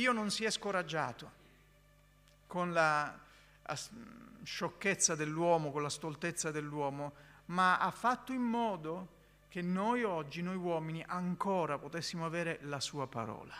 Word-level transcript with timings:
Dio 0.00 0.12
non 0.12 0.30
si 0.30 0.44
è 0.44 0.50
scoraggiato 0.50 1.30
con 2.46 2.72
la 2.72 3.14
sciocchezza 4.42 5.14
dell'uomo, 5.14 5.70
con 5.70 5.82
la 5.82 5.90
stoltezza 5.90 6.50
dell'uomo, 6.50 7.12
ma 7.46 7.76
ha 7.76 7.90
fatto 7.90 8.32
in 8.32 8.40
modo 8.40 9.08
che 9.50 9.60
noi 9.60 10.02
oggi, 10.02 10.40
noi 10.40 10.56
uomini, 10.56 11.04
ancora 11.06 11.76
potessimo 11.76 12.24
avere 12.24 12.60
la 12.62 12.80
sua 12.80 13.08
parola, 13.08 13.52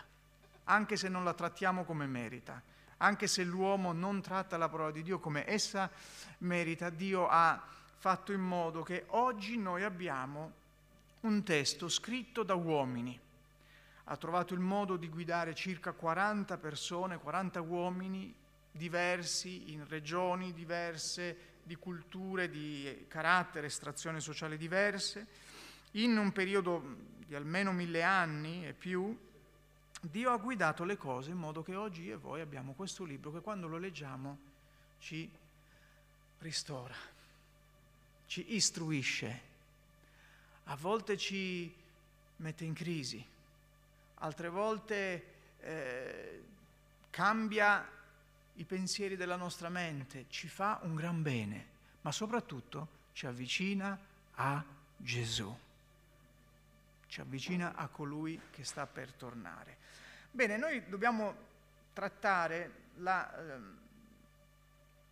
anche 0.63 0.97
se 0.97 1.09
non 1.09 1.23
la 1.23 1.35
trattiamo 1.35 1.83
come 1.83 2.07
merita, 2.07 2.59
anche 2.97 3.27
se 3.27 3.43
l'uomo 3.43 3.91
non 3.91 4.23
tratta 4.23 4.57
la 4.57 4.67
parola 4.67 4.89
di 4.89 5.03
Dio 5.03 5.19
come 5.19 5.47
essa 5.47 5.91
merita, 6.39 6.89
Dio 6.89 7.27
ha 7.29 7.61
fatto 7.99 8.31
in 8.31 8.41
modo 8.41 8.81
che 8.81 9.03
oggi 9.09 9.59
noi 9.59 9.83
abbiamo 9.83 10.53
un 11.19 11.43
testo 11.43 11.87
scritto 11.87 12.41
da 12.41 12.55
uomini. 12.55 13.29
Ha 14.05 14.17
trovato 14.17 14.53
il 14.53 14.59
modo 14.59 14.97
di 14.97 15.09
guidare 15.09 15.53
circa 15.53 15.91
40 15.91 16.57
persone, 16.57 17.17
40 17.17 17.61
uomini 17.61 18.33
diversi, 18.71 19.71
in 19.71 19.87
regioni 19.87 20.53
diverse, 20.53 21.49
di 21.63 21.75
culture, 21.75 22.49
di 22.49 23.05
carattere, 23.07 23.67
estrazione 23.67 24.19
sociale 24.19 24.57
diverse, 24.57 25.27
in 25.91 26.17
un 26.17 26.31
periodo 26.31 26.97
di 27.25 27.35
almeno 27.35 27.71
mille 27.71 28.03
anni 28.03 28.65
e 28.65 28.73
più, 28.73 29.17
Dio 30.01 30.31
ha 30.31 30.37
guidato 30.37 30.83
le 30.83 30.97
cose 30.97 31.29
in 31.29 31.37
modo 31.37 31.61
che 31.61 31.75
oggi 31.75 32.03
io 32.03 32.15
e 32.15 32.17
voi 32.17 32.41
abbiamo 32.41 32.73
questo 32.73 33.03
libro 33.03 33.31
che 33.31 33.41
quando 33.41 33.67
lo 33.67 33.77
leggiamo 33.77 34.37
ci 34.99 35.29
ristora, 36.39 36.95
ci 38.25 38.55
istruisce, 38.55 39.41
a 40.65 40.75
volte 40.75 41.17
ci 41.17 41.71
mette 42.37 42.63
in 42.65 42.73
crisi, 42.73 43.23
altre 44.21 44.49
volte 44.49 45.25
eh, 45.59 46.43
cambia 47.09 47.87
i 48.55 48.65
pensieri 48.65 49.15
della 49.15 49.35
nostra 49.35 49.69
mente, 49.69 50.25
ci 50.29 50.47
fa 50.47 50.79
un 50.83 50.95
gran 50.95 51.21
bene, 51.21 51.67
ma 52.01 52.11
soprattutto 52.11 52.99
ci 53.13 53.25
avvicina 53.25 53.97
a 54.35 54.63
Gesù, 54.97 55.55
ci 57.07 57.21
avvicina 57.21 57.75
a 57.75 57.87
colui 57.87 58.39
che 58.51 58.63
sta 58.63 58.85
per 58.85 59.11
tornare. 59.13 59.77
Bene, 60.31 60.57
noi 60.57 60.87
dobbiamo 60.87 61.49
trattare 61.93 62.89
la, 62.97 63.37
ehm, 63.37 63.77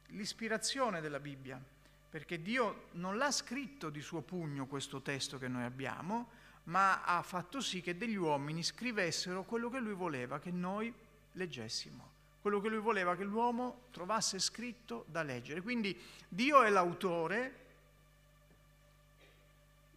l'ispirazione 0.07 1.01
della 1.01 1.19
Bibbia, 1.19 1.61
perché 2.09 2.41
Dio 2.41 2.88
non 2.94 3.17
l'ha 3.17 3.31
scritto 3.31 3.89
di 3.89 4.01
suo 4.01 4.21
pugno 4.21 4.66
questo 4.66 5.01
testo 5.01 5.38
che 5.38 5.47
noi 5.47 5.63
abbiamo, 5.63 6.29
ma 6.70 7.03
ha 7.03 7.22
fatto 7.22 7.62
sì 7.62 7.81
che 7.81 7.98
degli 7.98 8.16
uomini 8.16 8.64
scrivessero 8.64 9.44
quello 9.44 9.70
che 9.70 9.80
lui 9.80 9.94
voleva 9.94 10.39
che 10.39 10.52
noi 10.52 10.94
leggessimo, 11.34 12.09
quello 12.42 12.62
che 12.62 12.70
lui 12.70 12.80
voleva 12.80 13.16
che 13.16 13.23
l'uomo 13.23 13.88
trovasse 13.92 14.39
scritto 14.39 15.06
da 15.08 15.23
leggere. 15.23 15.62
Quindi 15.62 16.00
Dio 16.28 16.62
è 16.62 16.70
l'autore, 16.70 17.67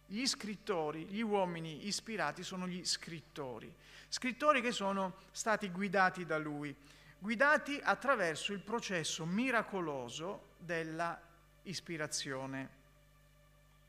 gli 0.07 0.25
scrittori, 0.25 1.05
gli 1.05 1.21
uomini 1.21 1.87
ispirati 1.87 2.43
sono 2.43 2.67
gli 2.67 2.83
scrittori, 2.85 3.71
scrittori 4.09 4.61
che 4.61 4.71
sono 4.71 5.15
stati 5.31 5.69
guidati 5.69 6.25
da 6.25 6.39
lui, 6.39 6.75
guidati 7.19 7.79
attraverso 7.81 8.51
il 8.51 8.59
processo 8.59 9.25
miracoloso 9.25 10.53
della 10.57 11.19
ispirazione 11.63 12.81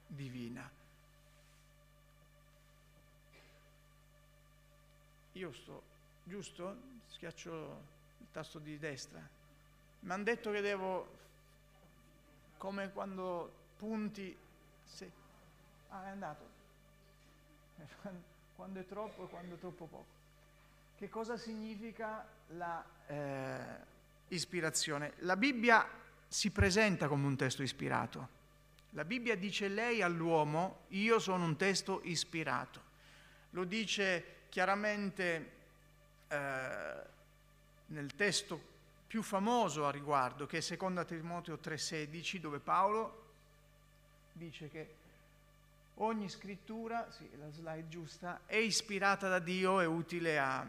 divina. 0.07 0.83
Io 5.37 5.53
sto, 5.53 5.83
giusto? 6.23 6.77
Schiaccio 7.07 7.83
il 8.21 8.27
tasto 8.31 8.61
di 8.61 8.79
destra. 8.79 9.21
Mi 10.01 10.13
hanno 10.13 10.23
detto 10.23 10.53
che 10.53 10.61
devo, 10.61 11.09
come 12.57 12.93
quando 12.93 13.53
punti, 13.77 14.37
se, 14.85 15.11
ah 15.89 16.05
è 16.05 16.09
andato, 16.11 16.45
quando 18.55 18.79
è 18.79 18.87
troppo 18.87 19.25
e 19.25 19.29
quando 19.29 19.57
è 19.57 19.59
troppo 19.59 19.87
poco. 19.87 20.13
Che 20.97 21.09
cosa 21.09 21.37
significa 21.37 22.25
la 22.51 22.85
eh, 23.09 23.79
ispirazione? 24.29 25.15
La 25.19 25.37
Bibbia 25.37 25.85
si 26.29 26.53
presenta 26.53 27.09
come 27.09 27.27
un 27.27 27.37
testo 27.37 27.65
ispirato. 27.65 28.29
La 28.91 29.05
Bibbia 29.05 29.35
dice 29.35 29.67
lei 29.67 30.01
all'uomo, 30.01 30.85
io 30.91 31.19
sono 31.19 31.45
un 31.45 31.57
testo 31.57 32.03
ispirato. 32.05 32.93
Lo 33.51 33.65
dice 33.65 34.43
chiaramente 34.55 35.51
eh, 36.29 37.03
nel 37.87 38.15
testo 38.15 38.63
più 39.05 39.21
famoso 39.21 39.85
a 39.85 39.91
riguardo, 39.91 40.47
che 40.47 40.59
è 40.59 40.77
2 40.77 41.05
Timoteo 41.07 41.57
3,16, 41.57 42.39
dove 42.39 42.61
Paolo 42.61 43.33
dice 44.33 44.69
che 44.69 44.95
ogni 45.95 46.29
scrittura, 46.29 47.11
sì, 47.11 47.29
la 47.37 47.51
slide 47.51 47.89
giusta, 47.89 48.43
è 48.47 48.55
ispirata 48.55 49.29
da 49.29 49.41
Dio, 49.41 49.81
è 49.81 49.87
utile 49.87 50.39
a 50.39 50.65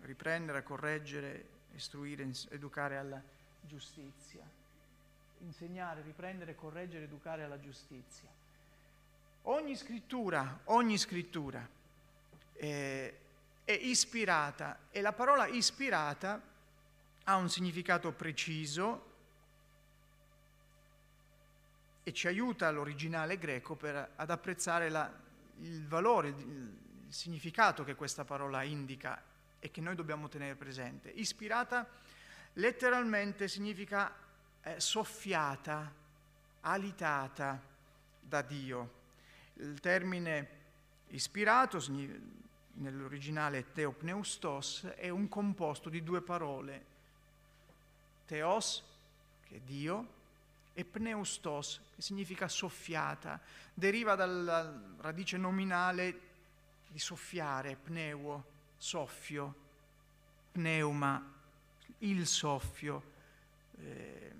riprendere, 0.00 0.58
a 0.58 0.62
correggere, 0.62 1.46
istruire, 1.76 2.28
educare 2.48 2.96
alla 2.96 3.22
giustizia. 3.60 4.42
Insegnare, 5.42 6.02
riprendere, 6.02 6.56
correggere, 6.56 7.04
educare 7.04 7.44
alla 7.44 7.60
giustizia. 7.60 8.28
Ogni 9.42 9.76
scrittura, 9.76 10.62
ogni 10.64 10.98
scrittura 10.98 11.77
eh, 12.58 13.18
è 13.64 13.72
ispirata 13.72 14.78
e 14.90 15.00
la 15.00 15.12
parola 15.12 15.46
ispirata 15.46 16.40
ha 17.24 17.36
un 17.36 17.48
significato 17.48 18.12
preciso 18.12 19.06
e 22.02 22.12
ci 22.12 22.26
aiuta 22.26 22.70
l'originale 22.70 23.38
greco 23.38 23.74
per, 23.74 24.12
ad 24.16 24.30
apprezzare 24.30 24.88
la, 24.88 25.10
il 25.60 25.86
valore, 25.86 26.28
il, 26.28 26.36
il 27.06 27.12
significato 27.12 27.84
che 27.84 27.94
questa 27.94 28.24
parola 28.24 28.62
indica 28.62 29.22
e 29.60 29.70
che 29.70 29.80
noi 29.80 29.94
dobbiamo 29.94 30.28
tenere 30.28 30.54
presente. 30.54 31.10
Ispirata 31.10 31.86
letteralmente 32.54 33.48
significa 33.48 34.12
eh, 34.62 34.80
soffiata, 34.80 35.92
alitata 36.60 37.60
da 38.20 38.42
Dio. 38.42 38.96
Il 39.54 39.80
termine 39.80 40.56
ispirato 41.08 41.80
nell'originale 42.78 43.72
teopneustos 43.72 44.84
è 44.96 45.08
un 45.08 45.28
composto 45.28 45.88
di 45.88 46.02
due 46.02 46.20
parole, 46.20 46.84
teos, 48.26 48.82
che 49.48 49.56
è 49.56 49.60
Dio, 49.60 50.16
e 50.74 50.84
pneustos, 50.84 51.80
che 51.94 52.02
significa 52.02 52.46
soffiata, 52.46 53.40
deriva 53.74 54.14
dalla 54.14 54.80
radice 55.00 55.36
nominale 55.36 56.20
di 56.88 56.98
soffiare, 56.98 57.74
pneuo, 57.76 58.44
soffio, 58.76 59.54
pneuma, 60.52 61.34
il 61.98 62.26
soffio. 62.26 63.16
Eh, 63.80 64.32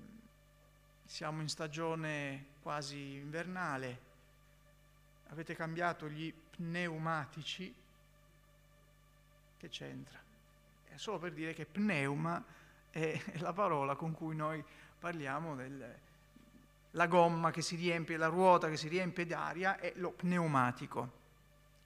siamo 1.05 1.41
in 1.41 1.49
stagione 1.49 2.47
quasi 2.63 3.15
invernale, 3.15 4.07
avete 5.31 5.55
cambiato 5.55 6.09
gli 6.09 6.33
pneumatici, 6.33 7.75
che 9.59 9.69
c'entra? 9.69 10.19
È 10.85 10.97
solo 10.97 11.19
per 11.19 11.33
dire 11.33 11.53
che 11.53 11.67
pneuma 11.67 12.43
è 12.91 13.21
la 13.39 13.53
parola 13.53 13.95
con 13.95 14.13
cui 14.13 14.35
noi 14.35 14.65
parliamo 14.99 15.55
del, 15.55 15.99
la 16.93 17.07
gomma 17.07 17.51
che 17.51 17.63
si 17.63 17.77
riempie, 17.77 18.17
la 18.17 18.29
ruota 18.29 18.69
che 18.69 18.77
si 18.77 18.89
riempie 18.89 19.27
d'aria 19.27 19.79
è 19.79 19.93
lo 19.97 20.11
pneumatico. 20.11 21.17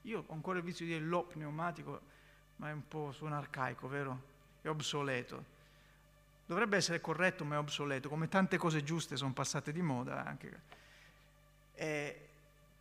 Io 0.03 0.23
ho 0.25 0.33
ancora 0.33 0.57
il 0.57 0.63
vizio 0.63 0.85
di 0.85 0.93
dire 0.93 1.03
lo 1.03 1.23
pneumatico, 1.23 2.01
ma 2.57 2.69
è 2.69 2.71
un 2.71 2.87
po' 2.87 3.11
suona 3.11 3.37
arcaico, 3.37 3.87
vero? 3.87 4.31
È 4.61 4.69
obsoleto. 4.69 5.51
Dovrebbe 6.45 6.77
essere 6.77 6.99
corretto, 6.99 7.45
ma 7.45 7.55
è 7.55 7.57
obsoleto, 7.57 8.09
come 8.09 8.27
tante 8.27 8.57
cose 8.57 8.83
giuste 8.83 9.15
sono 9.15 9.33
passate 9.33 9.71
di 9.71 9.81
moda 9.81 10.25
anche. 10.25 10.61
È 11.73 12.19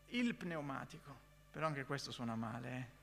il 0.08 0.34
pneumatico, 0.34 1.14
però 1.50 1.66
anche 1.66 1.84
questo 1.84 2.10
suona 2.10 2.34
male. 2.34 2.70
Eh? 2.70 3.00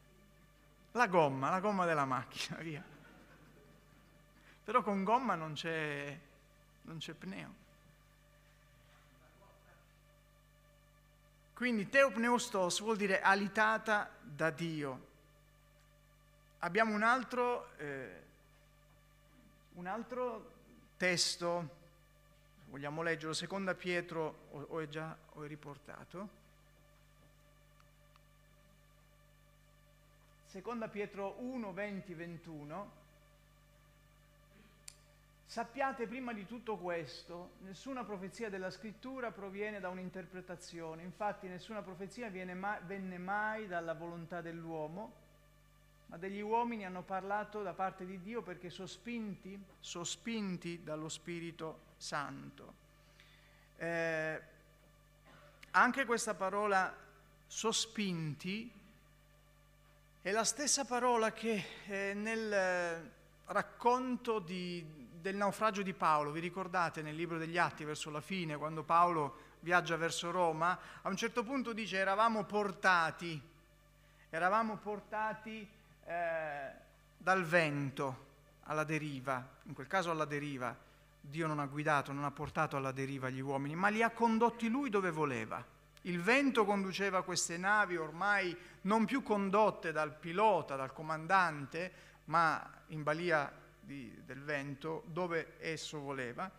La 0.94 1.08
gomma, 1.08 1.50
la 1.50 1.60
gomma 1.60 1.86
della 1.86 2.06
macchina, 2.06 2.58
via. 2.62 2.84
Però 4.64 4.82
con 4.82 5.04
gomma 5.04 5.36
non 5.36 5.54
c'è, 5.54 6.20
non 6.84 6.98
c'è 6.98 7.14
pneo. 7.14 7.68
Quindi 11.54 11.90
teopneustos 11.90 12.80
vuol 12.80 12.96
dire 12.96 13.22
alitata 13.22 14.10
da 14.22 14.50
Dio. 14.50 15.08
Abbiamo 16.60 16.94
un 16.94 17.04
altro, 17.04 17.78
eh, 17.78 18.24
un 19.74 19.86
altro 19.86 20.52
testo, 20.96 21.70
vogliamo 22.70 23.02
leggerlo, 23.02 23.34
seconda 23.34 23.76
Pietro, 23.76 24.48
o, 24.52 24.66
o 24.70 24.80
è 24.80 24.88
già 24.88 25.16
o 25.34 25.44
è 25.44 25.48
riportato? 25.48 26.30
Seconda 30.50 30.88
Pietro 30.88 31.36
1, 31.38 31.74
20, 31.74 32.14
21. 32.16 32.92
sappiate 35.46 36.08
prima 36.08 36.34
di 36.34 36.48
tutto 36.48 36.76
questo, 36.78 37.52
nessuna 37.60 38.04
profezia 38.04 38.50
della 38.50 38.72
scrittura 38.72 39.30
proviene 39.30 39.80
da 39.80 39.90
un'interpretazione, 39.90 41.04
infatti 41.04 41.48
nessuna 41.48 41.84
profezia 41.84 42.32
mai, 42.56 42.80
venne 42.82 43.20
mai 43.20 43.68
dalla 43.68 43.94
volontà 43.94 44.42
dell'uomo, 44.42 45.14
ma 46.08 46.18
degli 46.18 46.42
uomini 46.42 46.84
hanno 46.84 47.04
parlato 47.04 47.62
da 47.62 47.74
parte 47.74 48.08
di 48.08 48.20
Dio 48.20 48.42
perché 48.42 48.72
sospinti, 48.72 49.64
sospinti 49.80 50.82
dallo 50.84 51.10
Spirito 51.10 51.82
Santo. 51.98 52.74
Eh, 53.78 54.42
anche 55.70 56.06
questa 56.06 56.34
parola 56.34 56.92
sospinti 57.46 58.78
è 60.22 60.32
la 60.32 60.44
stessa 60.44 60.84
parola 60.84 61.32
che 61.32 61.64
eh, 61.88 62.14
nel 62.14 62.52
eh, 62.52 63.12
racconto 63.46 64.40
di, 64.40 64.86
del 65.14 65.38
naufragio 65.38 65.82
di 65.82 65.94
Paolo, 65.94 66.32
vi 66.32 66.42
ricordate 66.42 67.02
nel 67.02 67.16
libro 67.16 67.38
degli 67.38 67.58
Atti 67.58 67.86
verso 67.86 68.10
la 68.10 68.20
fine, 68.20 68.58
quando 68.58 68.84
Paolo 68.84 69.48
viaggia 69.62 69.96
verso 69.96 70.30
Roma, 70.30 70.78
a 71.02 71.08
un 71.08 71.16
certo 71.16 71.44
punto 71.44 71.72
dice 71.72 71.98
eravamo 71.98 72.44
portati, 72.44 73.42
eravamo 74.30 74.76
portati 74.76 75.66
eh, 76.06 76.72
dal 77.18 77.44
vento 77.46 78.28
alla 78.64 78.84
deriva, 78.84 79.48
in 79.64 79.74
quel 79.74 79.88
caso 79.88 80.12
alla 80.12 80.26
deriva, 80.26 80.76
Dio 81.22 81.48
non 81.48 81.60
ha 81.60 81.66
guidato, 81.66 82.12
non 82.12 82.26
ha 82.26 82.32
portato 82.32 82.76
alla 82.76 82.92
deriva 82.92 83.30
gli 83.30 83.40
uomini, 83.40 83.74
ma 83.74 83.88
li 83.88 84.04
ha 84.04 84.10
condotti 84.10 84.68
lui 84.68 84.90
dove 84.90 85.12
voleva. 85.12 85.78
Il 86.04 86.22
vento 86.22 86.64
conduceva 86.64 87.24
queste 87.24 87.58
navi 87.58 87.98
ormai 87.98 88.56
non 88.82 89.06
più 89.06 89.22
condotte 89.22 89.92
dal 89.92 90.16
pilota, 90.16 90.76
dal 90.76 90.94
comandante, 90.94 91.92
ma 92.26 92.66
in 92.88 93.04
balia 93.04 93.52
di, 93.80 94.22
del 94.24 94.42
vento 94.42 95.04
dove 95.08 95.56
esso 95.60 96.00
voleva. 96.00 96.50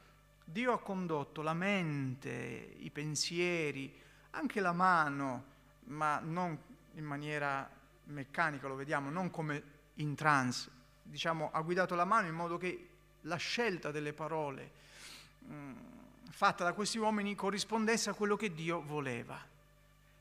Dio 0.44 0.72
ha 0.72 0.81
condotto 0.81 1.42
la 1.42 1.54
mente, 1.54 2.75
i 2.78 2.90
pensieri, 2.90 3.98
anche 4.31 4.60
la 4.60 4.72
mano, 4.72 5.44
ma 5.84 6.19
non 6.19 6.58
in 6.94 7.04
maniera 7.04 7.69
meccanica, 8.04 8.69
lo 8.69 8.75
vediamo, 8.75 9.10
non 9.10 9.31
come 9.31 9.62
in 9.94 10.14
trance. 10.14 10.70
Diciamo, 11.02 11.50
ha 11.52 11.60
guidato 11.62 11.94
la 11.94 12.04
mano 12.04 12.26
in 12.26 12.34
modo 12.34 12.58
che 12.58 12.88
la 13.22 13.36
scelta 13.36 13.90
delle 13.90 14.12
parole 14.12 14.70
mh, 15.40 15.54
mm, 15.54 15.76
fatta 16.31 16.65
da 16.65 16.73
questi 16.73 16.99
uomini 16.99 17.35
corrispondesse 17.35 18.11
a 18.11 18.15
quello 18.15 18.37
che 18.37 18.55
Dio 18.55 18.82
voleva. 18.82 19.38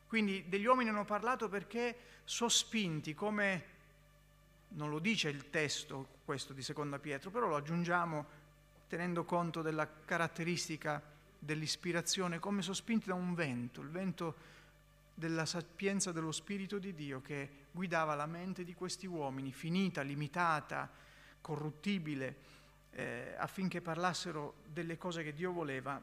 Quindi 0.06 0.44
degli 0.48 0.66
uomini 0.66 0.90
hanno 0.90 1.04
parlato 1.04 1.48
perché 1.48 1.96
sospinti 2.24 3.14
come 3.14 3.64
non 4.70 4.90
lo 4.90 4.98
dice 4.98 5.28
il 5.28 5.50
testo 5.50 6.18
questo 6.24 6.52
di 6.52 6.62
Seconda 6.62 6.98
Pietro, 6.98 7.30
però 7.30 7.48
lo 7.48 7.56
aggiungiamo 7.56 8.38
tenendo 8.88 9.24
conto 9.24 9.62
della 9.62 9.88
caratteristica 10.04 11.02
dell'ispirazione 11.38 12.38
come 12.38 12.60
sospinti 12.60 13.06
da 13.06 13.14
un 13.14 13.34
vento, 13.34 13.80
il 13.80 13.88
vento 13.88 14.48
della 15.14 15.46
sapienza 15.46 16.12
dello 16.12 16.32
Spirito 16.32 16.78
di 16.78 16.94
Dio 16.94 17.20
che 17.20 17.48
guidava 17.70 18.14
la 18.14 18.26
mente 18.26 18.64
di 18.64 18.74
questi 18.74 19.06
uomini, 19.06 19.52
finita, 19.52 20.02
limitata, 20.02 20.90
corruttibile, 21.40 22.36
eh, 22.92 23.34
affinché 23.38 23.80
parlassero 23.80 24.54
delle 24.66 24.96
cose 24.96 25.22
che 25.22 25.34
Dio 25.34 25.52
voleva 25.52 26.00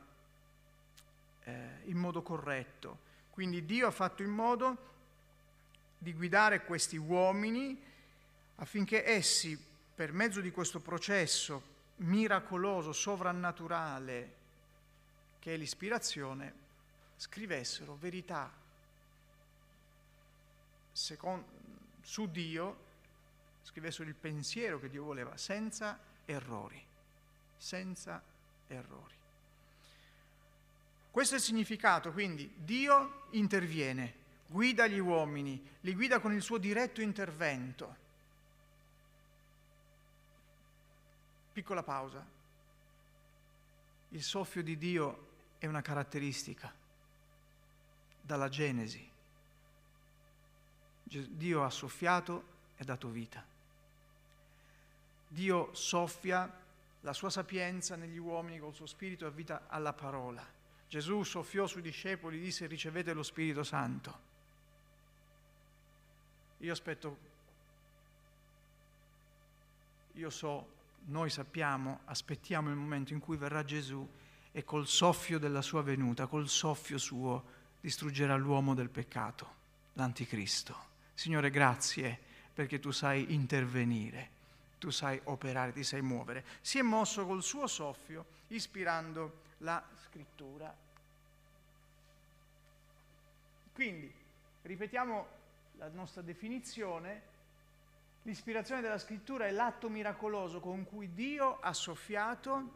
eh, 1.44 1.70
in 1.86 1.98
modo 1.98 2.22
corretto. 2.22 3.06
Quindi 3.30 3.66
Dio 3.66 3.88
ha 3.88 3.92
fatto 3.92 4.24
in 4.24 4.30
modo 4.30 4.78
di 5.98 6.14
guidare 6.14 6.64
questi 6.64 6.98
uomini 6.98 7.80
affinché 8.56 9.08
essi, 9.08 9.58
per 9.96 10.12
mezzo 10.12 10.42
di 10.42 10.52
questo 10.52 10.80
processo 10.80 11.76
miracoloso, 11.98 12.94
sovrannaturale, 12.94 14.36
che 15.40 15.54
è 15.54 15.58
l'ispirazione, 15.58 16.66
scrivessero 17.16 17.96
verità 17.96 18.52
secondo, 20.92 21.46
su 22.02 22.30
Dio, 22.30 22.86
scrivessero 23.64 24.10
il 24.10 24.16
pensiero 24.16 24.80
che 24.80 24.90
Dio 24.90 25.04
voleva, 25.04 25.38
senza 25.38 26.00
errori, 26.28 26.82
senza 27.58 28.22
errori. 28.68 29.16
Questo 31.10 31.34
è 31.34 31.38
il 31.40 31.44
significato, 31.44 32.12
quindi 32.12 32.54
Dio 32.56 33.26
interviene, 33.32 34.14
guida 34.48 34.86
gli 34.86 35.00
uomini, 35.00 35.60
li 35.82 35.96
guida 35.96 36.20
con 36.20 36.32
il 36.32 36.44
suo 36.44 36.60
diretto 36.60 37.02
intervento 37.02 38.06
Piccola 41.58 41.82
pausa. 41.82 42.24
Il 44.10 44.22
soffio 44.22 44.62
di 44.62 44.78
Dio 44.78 45.28
è 45.58 45.66
una 45.66 45.82
caratteristica 45.82 46.72
dalla 48.22 48.48
Genesi. 48.48 49.10
Dio 51.02 51.64
ha 51.64 51.72
soffiato 51.72 52.44
e 52.76 52.84
ha 52.84 52.86
dato 52.86 53.10
vita. 53.10 53.44
Dio 55.28 55.74
soffia 55.74 56.52
la 57.02 57.14
sua 57.14 57.30
sapienza 57.30 57.96
negli 57.96 58.18
uomini 58.18 58.60
col 58.60 58.74
suo 58.74 58.86
spirito 58.86 59.28
e 59.28 59.32
vita 59.32 59.64
alla 59.68 59.94
parola. 59.94 60.46
Gesù 60.88 61.24
soffiò 61.24 61.68
sui 61.68 61.82
discepoli, 61.82 62.40
disse 62.40 62.66
ricevete 62.66 63.14
lo 63.14 63.24
Spirito 63.24 63.64
Santo. 63.64 64.26
Io 66.60 66.72
aspetto, 66.72 67.18
io 70.14 70.30
so 70.30 70.76
noi 71.06 71.30
sappiamo, 71.30 72.00
aspettiamo 72.06 72.70
il 72.70 72.76
momento 72.76 73.14
in 73.14 73.20
cui 73.20 73.38
verrà 73.38 73.64
Gesù 73.64 74.08
e 74.52 74.64
col 74.64 74.88
soffio 74.88 75.38
della 75.40 75.62
sua 75.62 75.84
venuta, 75.84 76.26
col 76.28 76.50
soffio 76.50 76.98
suo, 76.98 77.56
distruggerà 77.80 78.36
l'uomo 78.36 78.74
del 78.74 78.90
peccato, 78.90 79.54
l'anticristo. 79.94 80.76
Signore, 81.14 81.50
grazie 81.50 82.18
perché 82.54 82.80
tu 82.80 82.92
sai 82.92 83.34
intervenire, 83.34 84.30
tu 84.78 84.90
sai 84.90 85.20
operare, 85.26 85.72
ti 85.72 85.84
sai 85.84 86.02
muovere. 86.02 86.46
Si 86.62 86.80
è 86.80 86.82
mosso 86.82 87.26
col 87.26 87.44
suo 87.44 87.68
soffio, 87.68 88.26
ispirando 88.48 89.42
la 89.60 89.84
scrittura. 89.96 90.76
Quindi, 93.74 94.14
ripetiamo 94.62 95.28
la 95.78 95.90
nostra 95.90 96.22
definizione, 96.22 97.36
L'ispirazione 98.28 98.82
della 98.82 98.98
scrittura 98.98 99.46
è 99.46 99.52
l'atto 99.52 99.88
miracoloso 99.88 100.60
con 100.60 100.84
cui 100.84 101.14
Dio 101.14 101.62
ha 101.62 101.72
soffiato 101.72 102.72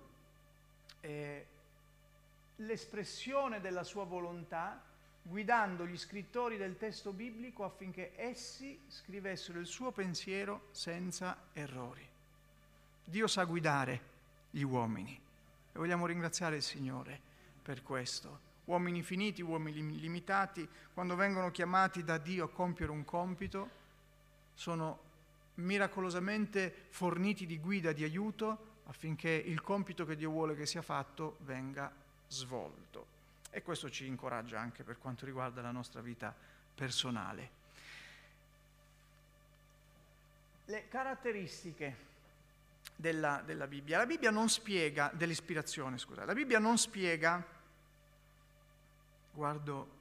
eh, 1.02 1.46
l'espressione 2.56 3.60
della 3.60 3.84
sua 3.84 4.06
volontà, 4.06 4.82
guidando 5.24 5.86
gli 5.86 5.98
scrittori 5.98 6.58
del 6.58 6.78
testo 6.78 7.12
biblico 7.12 7.64
affinché 7.64 8.14
essi 8.16 8.80
scrivessero 8.88 9.60
il 9.60 9.68
suo 9.68 9.92
pensiero 9.92 10.68
senza 10.72 11.48
errori. 11.54 12.08
Dio 13.04 13.28
sa 13.28 13.44
guidare 13.44 14.10
gli 14.50 14.64
uomini 14.64 15.14
e 15.14 15.78
vogliamo 15.78 16.06
ringraziare 16.06 16.58
il 16.58 16.64
Signore 16.64 17.20
per 17.62 17.84
questo. 17.84 18.50
Uomini 18.66 19.04
finiti, 19.04 19.42
uomini 19.42 20.00
limitati, 20.00 20.68
quando 20.94 21.16
vengono 21.16 21.52
chiamati 21.52 22.04
da 22.04 22.18
Dio 22.18 22.46
a 22.46 22.50
compiere 22.50 22.92
un 22.92 23.04
compito, 23.04 23.70
sono 24.54 25.10
miracolosamente 25.56 26.88
forniti 26.90 27.46
di 27.46 27.60
guida, 27.60 27.92
di 27.92 28.04
aiuto, 28.04 28.70
affinché 28.86 29.30
il 29.30 29.62
compito 29.62 30.06
che 30.06 30.16
Dio 30.16 30.30
vuole 30.30 30.56
che 30.56 30.66
sia 30.66 30.82
fatto 30.82 31.38
venga 31.42 31.92
svolto. 32.28 33.20
E 33.52 33.62
questo 33.62 33.90
ci 33.90 34.06
incoraggia 34.08 34.60
anche 34.60 34.84
per 34.84 34.98
quanto 34.98 35.26
riguarda 35.26 35.62
la 35.62 35.72
nostra 35.72 36.02
vita 36.02 36.34
personale. 36.74 37.60
Le 40.66 40.88
caratteristiche 40.88 42.10
della, 42.96 43.42
della 43.46 43.68
Bibbia. 43.68 43.98
La 43.98 44.06
Bibbia 44.06 44.32
non 44.32 44.48
spiega, 44.50 45.12
dell'ispirazione, 45.14 45.98
scusa, 45.98 46.24
la 46.24 46.34
Bibbia 46.34 46.60
non 46.60 46.78
spiega, 46.78 47.44
guardo 49.34 50.00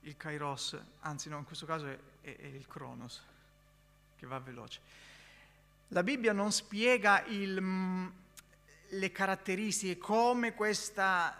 il 0.00 0.16
Kairos, 0.16 0.76
anzi 1.00 1.28
no, 1.28 1.38
in 1.38 1.44
questo 1.44 1.66
caso 1.66 1.86
è, 1.86 1.98
è, 2.22 2.36
è 2.36 2.46
il 2.46 2.66
Kronos, 2.66 3.22
che 4.16 4.26
va 4.26 4.38
veloce. 4.38 4.80
La 5.88 6.02
Bibbia 6.02 6.32
non 6.32 6.50
spiega 6.50 7.24
il, 7.26 7.60
mm, 7.60 8.06
le 8.88 9.12
caratteristiche, 9.12 9.98
come 9.98 10.54
questa 10.54 11.38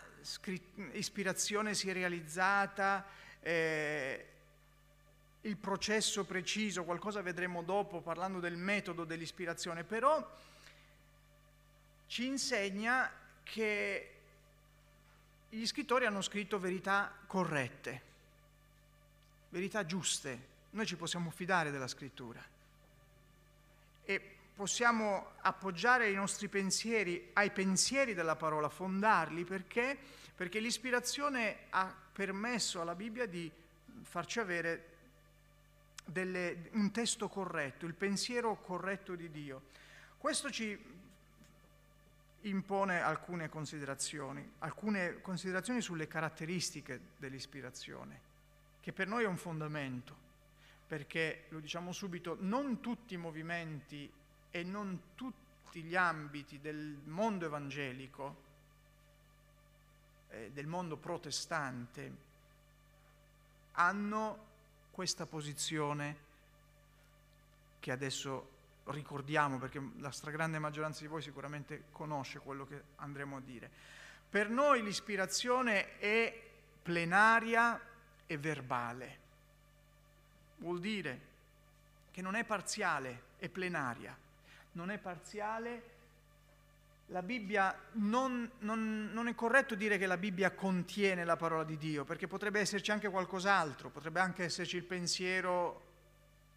ispirazione 0.93 1.75
si 1.75 1.89
è 1.89 1.93
realizzata, 1.93 3.07
eh, 3.41 4.27
il 5.43 5.57
processo 5.57 6.25
preciso, 6.25 6.85
qualcosa 6.85 7.23
vedremo 7.23 7.63
dopo 7.63 8.01
parlando 8.01 8.41
del 8.41 8.57
metodo 8.57 9.05
dell'ispirazione, 9.05 9.85
però 9.85 10.37
ci 12.09 12.27
insegna 12.27 13.11
che 13.43 14.11
gli 15.49 15.65
scrittori 15.67 16.05
hanno 16.05 16.21
scritto 16.21 16.59
verità 16.59 17.13
corrette, 17.27 18.03
verità 19.51 19.87
giuste. 19.87 20.55
Noi 20.71 20.87
ci 20.87 20.97
possiamo 20.97 21.31
fidare 21.31 21.71
della 21.71 21.89
scrittura. 21.89 22.45
E 24.05 24.36
possiamo 24.57 25.33
appoggiare 25.43 26.11
i 26.11 26.15
nostri 26.15 26.49
pensieri 26.49 27.31
ai 27.35 27.51
pensieri 27.51 28.15
della 28.15 28.37
parola, 28.37 28.71
fondarli 28.71 29.45
perché? 29.45 29.97
Perché 30.35 30.61
l'ispirazione 30.61 31.67
ha 31.71 31.95
permesso 32.13 32.81
alla 32.81 32.95
Bibbia 32.95 33.27
di 33.27 33.51
farci 34.03 34.41
avere 34.41 34.95
delle, 36.07 36.71
un 36.73 36.91
testo 36.91 37.29
corretto, 37.29 37.85
il 37.85 37.93
pensiero 37.93 38.59
corretto 38.63 39.15
di 39.15 39.31
Dio. 39.31 39.63
Questo 40.17 40.51
ci 40.51 40.95
impone 42.43 43.01
alcune 43.03 43.51
considerazioni, 43.51 44.53
alcune 44.61 45.21
considerazioni 45.21 45.83
sulle 45.83 46.09
caratteristiche 46.09 47.01
dell'ispirazione, 47.19 48.21
che 48.81 48.93
per 48.93 49.07
noi 49.07 49.25
è 49.25 49.27
un 49.27 49.37
fondamento, 49.37 50.25
perché, 50.87 51.45
lo 51.51 51.61
diciamo 51.61 51.93
subito, 51.93 52.39
non 52.41 52.81
tutti 52.81 53.15
i 53.15 53.19
movimenti 53.19 54.11
e 54.57 54.63
non 54.63 55.01
tutti 55.15 55.83
gli 55.83 55.95
ambiti 55.95 56.59
del 56.61 56.97
mondo 57.05 57.45
evangelico, 57.45 58.45
eh, 60.31 60.51
del 60.51 60.67
mondo 60.67 60.97
protestante, 60.97 62.17
hanno 63.73 64.45
questa 64.93 65.27
posizione 65.27 66.25
che 67.81 67.93
adesso 67.93 68.49
ricordiamo 68.85 69.59
perché 69.59 69.79
la 69.99 70.11
stragrande 70.11 70.59
maggioranza 70.59 71.03
di 71.03 71.09
voi 71.09 71.21
sicuramente 71.21 71.89
conosce 71.93 72.39
quello 72.39 72.67
che 72.67 72.83
andremo 72.97 73.37
a 73.37 73.41
dire. 73.41 73.71
Per 74.31 74.49
noi 74.49 74.83
l'ispirazione 74.83 75.99
è 75.99 76.45
plenaria 76.83 77.79
e 78.25 78.39
verbale. 78.39 79.19
Vuol 80.57 80.81
dire 80.81 81.21
che 82.11 82.23
non 82.23 82.35
è 82.35 82.45
parziale, 82.45 83.25
è 83.37 83.51
plenaria. 83.51 84.25
Non 84.77 84.91
è 84.91 84.99
parziale. 84.99 85.95
La 87.07 87.23
Bibbia 87.23 87.75
non, 87.93 88.51
non, 88.59 89.09
non, 89.11 89.27
è 89.27 89.35
corretto 89.35 89.75
dire 89.75 89.97
che 89.97 90.05
la 90.05 90.19
Bibbia 90.19 90.51
contiene 90.51 91.25
la 91.25 91.37
parola 91.37 91.65
di 91.65 91.79
Dio, 91.79 92.05
perché 92.05 92.27
potrebbe 92.27 92.61
esserci 92.61 92.91
anche 92.91 93.09
qualcos'altro, 93.09 93.89
potrebbe 93.89 94.21
anche 94.21 94.45
esserci 94.45 94.77
il 94.77 94.85
pensiero 94.85 95.85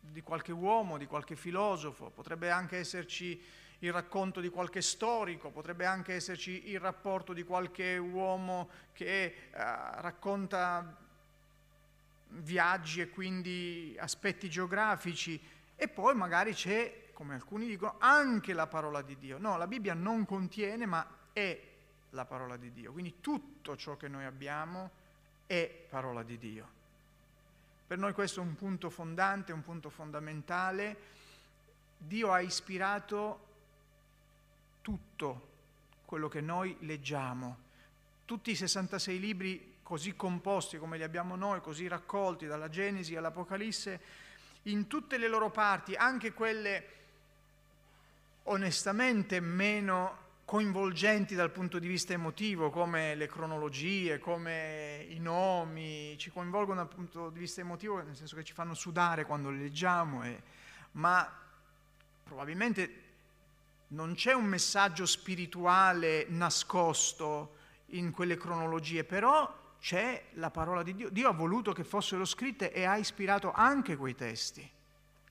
di 0.01 0.21
qualche 0.21 0.51
uomo, 0.51 0.97
di 0.97 1.05
qualche 1.05 1.37
filosofo, 1.37 2.09
potrebbe 2.09 2.51
anche 2.51 2.75
esserci 2.75 3.41
il 3.79 3.93
racconto 3.93 4.41
di 4.41 4.49
qualche 4.49 4.81
storico, 4.81 5.49
potrebbe 5.49 5.85
anche 5.85 6.13
esserci 6.13 6.71
il 6.71 6.79
rapporto 6.81 7.31
di 7.31 7.43
qualche 7.43 7.95
uomo 7.95 8.69
che 8.91 9.33
uh, 9.51 9.55
racconta 10.01 10.93
viaggi 12.31 12.99
e 12.99 13.09
quindi 13.11 13.95
aspetti 13.97 14.49
geografici 14.49 15.41
e 15.81 15.87
poi 15.87 16.13
magari 16.13 16.53
c'è, 16.53 17.08
come 17.19 17.33
alcuni 17.33 17.67
dicono, 17.67 17.95
anche 17.97 18.53
la 18.53 18.65
parola 18.67 19.01
di 19.01 19.17
Dio. 19.17 19.37
No, 19.39 19.57
la 19.57 19.67
Bibbia 19.67 19.93
non 19.93 20.23
contiene, 20.23 20.85
ma 20.85 21.05
è 21.33 21.61
la 22.11 22.23
parola 22.23 22.55
di 22.55 22.71
Dio. 22.71 22.93
Quindi 22.93 23.19
tutto 23.19 23.75
ciò 23.75 23.97
che 23.97 24.07
noi 24.07 24.23
abbiamo 24.23 24.89
è 25.45 25.69
parola 25.89 26.23
di 26.23 26.37
Dio. 26.37 26.67
Per 27.85 27.97
noi 27.97 28.13
questo 28.13 28.39
è 28.39 28.43
un 28.43 28.55
punto 28.55 28.89
fondante, 28.89 29.51
un 29.51 29.63
punto 29.63 29.89
fondamentale. 29.89 30.97
Dio 31.97 32.31
ha 32.31 32.39
ispirato 32.39 33.47
tutto 34.79 35.47
quello 36.05 36.29
che 36.29 36.39
noi 36.39 36.77
leggiamo. 36.79 37.57
Tutti 38.23 38.51
i 38.51 38.55
66 38.55 39.19
libri 39.19 39.75
così 39.83 40.15
composti 40.15 40.77
come 40.77 40.95
li 40.95 41.03
abbiamo 41.03 41.35
noi, 41.35 41.59
così 41.59 41.85
raccolti 41.89 42.45
dalla 42.45 42.69
Genesi 42.69 43.17
all'Apocalisse, 43.17 43.99
in 44.63 44.87
tutte 44.87 45.17
le 45.17 45.27
loro 45.27 45.49
parti, 45.49 45.95
anche 45.95 46.31
quelle 46.31 46.98
onestamente 48.51 49.39
meno 49.39 50.27
coinvolgenti 50.45 51.35
dal 51.35 51.51
punto 51.51 51.77
di 51.77 51.87
vista 51.87 52.13
emotivo, 52.13 52.71
come 52.71 53.13
le 53.13 53.27
cronologie, 53.27 54.17
come 54.17 55.05
i 55.09 55.19
nomi, 55.19 56.15
ci 56.17 56.31
coinvolgono 56.31 56.77
dal 56.77 56.87
punto 56.87 57.29
di 57.29 57.39
vista 57.39 57.61
emotivo, 57.61 58.01
nel 58.01 58.15
senso 58.15 58.35
che 58.35 58.43
ci 58.43 58.53
fanno 58.53 58.73
sudare 58.73 59.25
quando 59.25 59.51
le 59.51 59.59
leggiamo, 59.59 60.23
e, 60.23 60.41
ma 60.93 61.31
probabilmente 62.23 63.03
non 63.89 64.15
c'è 64.15 64.33
un 64.33 64.45
messaggio 64.45 65.05
spirituale 65.05 66.25
nascosto 66.29 67.55
in 67.91 68.11
quelle 68.11 68.37
cronologie, 68.37 69.03
però 69.03 69.57
c'è 69.79 70.25
la 70.33 70.49
parola 70.49 70.81
di 70.81 70.95
Dio. 70.95 71.09
Dio 71.09 71.29
ha 71.29 71.33
voluto 71.33 71.73
che 71.73 71.83
fossero 71.83 72.25
scritte 72.25 72.71
e 72.71 72.85
ha 72.85 72.97
ispirato 72.97 73.51
anche 73.51 73.95
quei 73.95 74.15
testi 74.15 74.77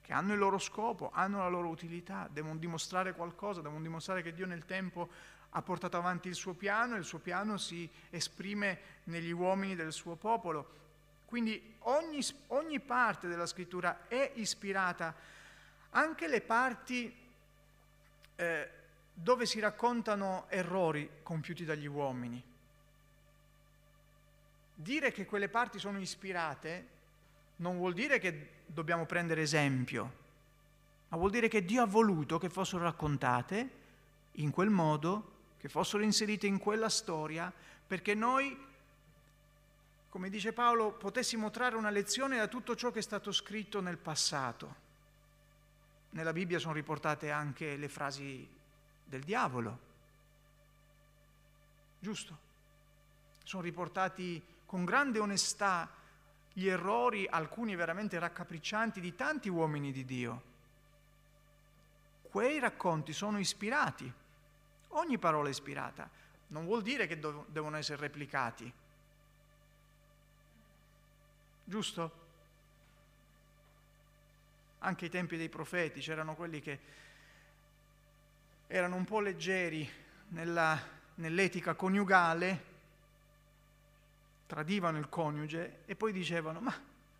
che 0.09 0.15
hanno 0.15 0.33
il 0.33 0.39
loro 0.39 0.57
scopo, 0.57 1.11
hanno 1.13 1.37
la 1.37 1.49
loro 1.49 1.69
utilità, 1.69 2.31
devono 2.33 2.57
dimostrare 2.57 3.13
qualcosa, 3.13 3.61
devono 3.61 3.83
dimostrare 3.83 4.23
che 4.23 4.33
Dio 4.33 4.47
nel 4.47 4.65
tempo 4.65 5.07
ha 5.51 5.61
portato 5.61 5.99
avanti 5.99 6.29
il 6.29 6.35
suo 6.35 6.55
piano 6.55 6.95
e 6.95 6.99
il 7.01 7.05
suo 7.05 7.19
piano 7.19 7.59
si 7.59 7.87
esprime 8.09 8.79
negli 9.05 9.33
uomini 9.33 9.75
del 9.75 9.93
suo 9.93 10.15
popolo. 10.15 10.77
Quindi 11.27 11.75
ogni, 11.81 12.25
ogni 12.47 12.81
parte 12.81 13.29
della 13.29 13.45
scrittura 13.45 14.09
è 14.09 14.33
ispirata, 14.37 15.15
anche 15.91 16.27
le 16.27 16.41
parti 16.41 17.15
eh, 18.35 18.71
dove 19.13 19.45
si 19.45 19.61
raccontano 19.61 20.47
errori 20.49 21.19
compiuti 21.23 21.67
dagli 21.67 21.87
uomini. 21.87 22.43
Dire 24.75 25.13
che 25.13 25.27
quelle 25.27 25.51
parti 25.51 25.79
sono 25.79 26.01
ispirate 26.01 26.97
non 27.59 27.77
vuol 27.77 27.95
dire 27.95 28.19
che 28.19 28.51
dobbiamo 28.67 29.07
prendere 29.07 29.43
esempio, 29.43 30.27
ma 31.09 31.17
vuol 31.17 31.31
dire 31.31 31.49
che 31.49 31.65
Dio 31.65 31.83
ha 31.83 31.87
voluto 31.87 32.39
che 32.39 32.49
fossero 32.49 32.83
raccontate 32.83 33.71
in 34.33 34.51
quel 34.51 34.71
modo, 34.71 35.37
che 35.59 35.69
fossero 35.69 36.03
inserite 36.03 36.47
in 36.47 36.59
quella 36.59 36.89
storia, 36.89 37.53
perché 37.87 38.15
noi, 38.15 38.57
come 40.09 40.29
dice 40.29 40.53
Paolo, 40.53 40.93
potessimo 40.93 41.51
trarre 41.51 41.77
una 41.77 41.91
lezione 41.91 42.37
da 42.37 42.47
tutto 42.47 42.77
ciò 42.77 42.91
che 42.91 43.01
è 43.01 43.03
stato 43.03 43.33
scritto 43.33 43.81
nel 43.81 43.97
passato. 43.97 44.87
Nella 46.11 46.33
Bibbia 46.33 46.59
sono 46.59 46.75
riportate 46.75 47.31
anche 47.31 47.77
le 47.77 47.89
frasi 47.89 48.47
del 49.05 49.23
diavolo, 49.23 49.79
giusto? 51.99 52.47
Sono 53.43 53.63
riportati 53.63 54.41
con 54.67 54.85
grande 54.85 55.19
onestà 55.19 55.98
gli 56.59 56.67
errori, 56.67 57.25
alcuni 57.31 57.77
veramente 57.77 58.19
raccapriccianti, 58.19 59.01
di 59.01 59.15
tanti 59.15 59.49
uomini 59.49 59.93
di 59.93 60.05
Dio. 60.05 60.43
Quei 62.23 62.59
racconti 62.59 63.13
sono 63.13 63.39
ispirati, 63.39 64.13
ogni 64.89 65.19
parola 65.19 65.47
è 65.47 65.53
ispirata, 65.53 66.11
non 66.49 66.65
vuol 66.65 66.83
dire 66.83 67.07
che 67.07 67.21
dov- 67.21 67.47
devono 67.47 67.77
essere 67.77 68.01
replicati. 68.01 68.73
Giusto? 71.63 72.27
Anche 74.81 75.05
ai 75.05 75.11
tempi 75.13 75.37
dei 75.37 75.49
profeti 75.49 76.01
c'erano 76.01 76.35
quelli 76.35 76.61
che 76.61 76.81
erano 78.67 78.97
un 78.97 79.05
po' 79.05 79.21
leggeri 79.21 79.89
nella, 80.31 80.77
nell'etica 81.15 81.75
coniugale 81.75 82.68
tradivano 84.49 84.99
il 84.99 85.11
coniuge 85.11 85.83
e 85.85 85.95
poi 85.95 86.11
dicevano 86.11 86.59
ma 86.61 86.75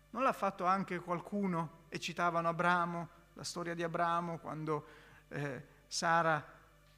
non 0.09 0.23
l'ha 0.23 0.33
fatto 0.33 0.65
anche 0.65 0.97
qualcuno 0.99 1.83
e 1.89 1.99
citavano 1.99 2.47
Abramo, 2.47 3.07
la 3.33 3.43
storia 3.43 3.75
di 3.75 3.83
Abramo 3.83 4.39
quando 4.39 4.87
eh, 5.29 5.63
Sara 5.87 6.43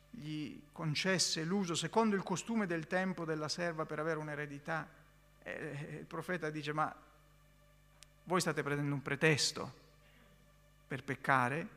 gli 0.10 0.60
concesse 0.72 1.44
l'uso 1.44 1.76
secondo 1.76 2.16
il 2.16 2.24
costume 2.24 2.66
del 2.66 2.88
tempo 2.88 3.26
della 3.26 3.50
serva 3.50 3.86
per 3.86 4.00
avere 4.00 4.20
un'eredità. 4.20 4.88
E 5.44 5.98
il 6.00 6.06
profeta 6.06 6.50
dice 6.50 6.72
ma 6.72 6.94
voi 8.24 8.40
state 8.40 8.64
prendendo 8.64 8.96
un 8.96 9.02
pretesto 9.02 9.80
per 10.88 11.04
peccare 11.04 11.68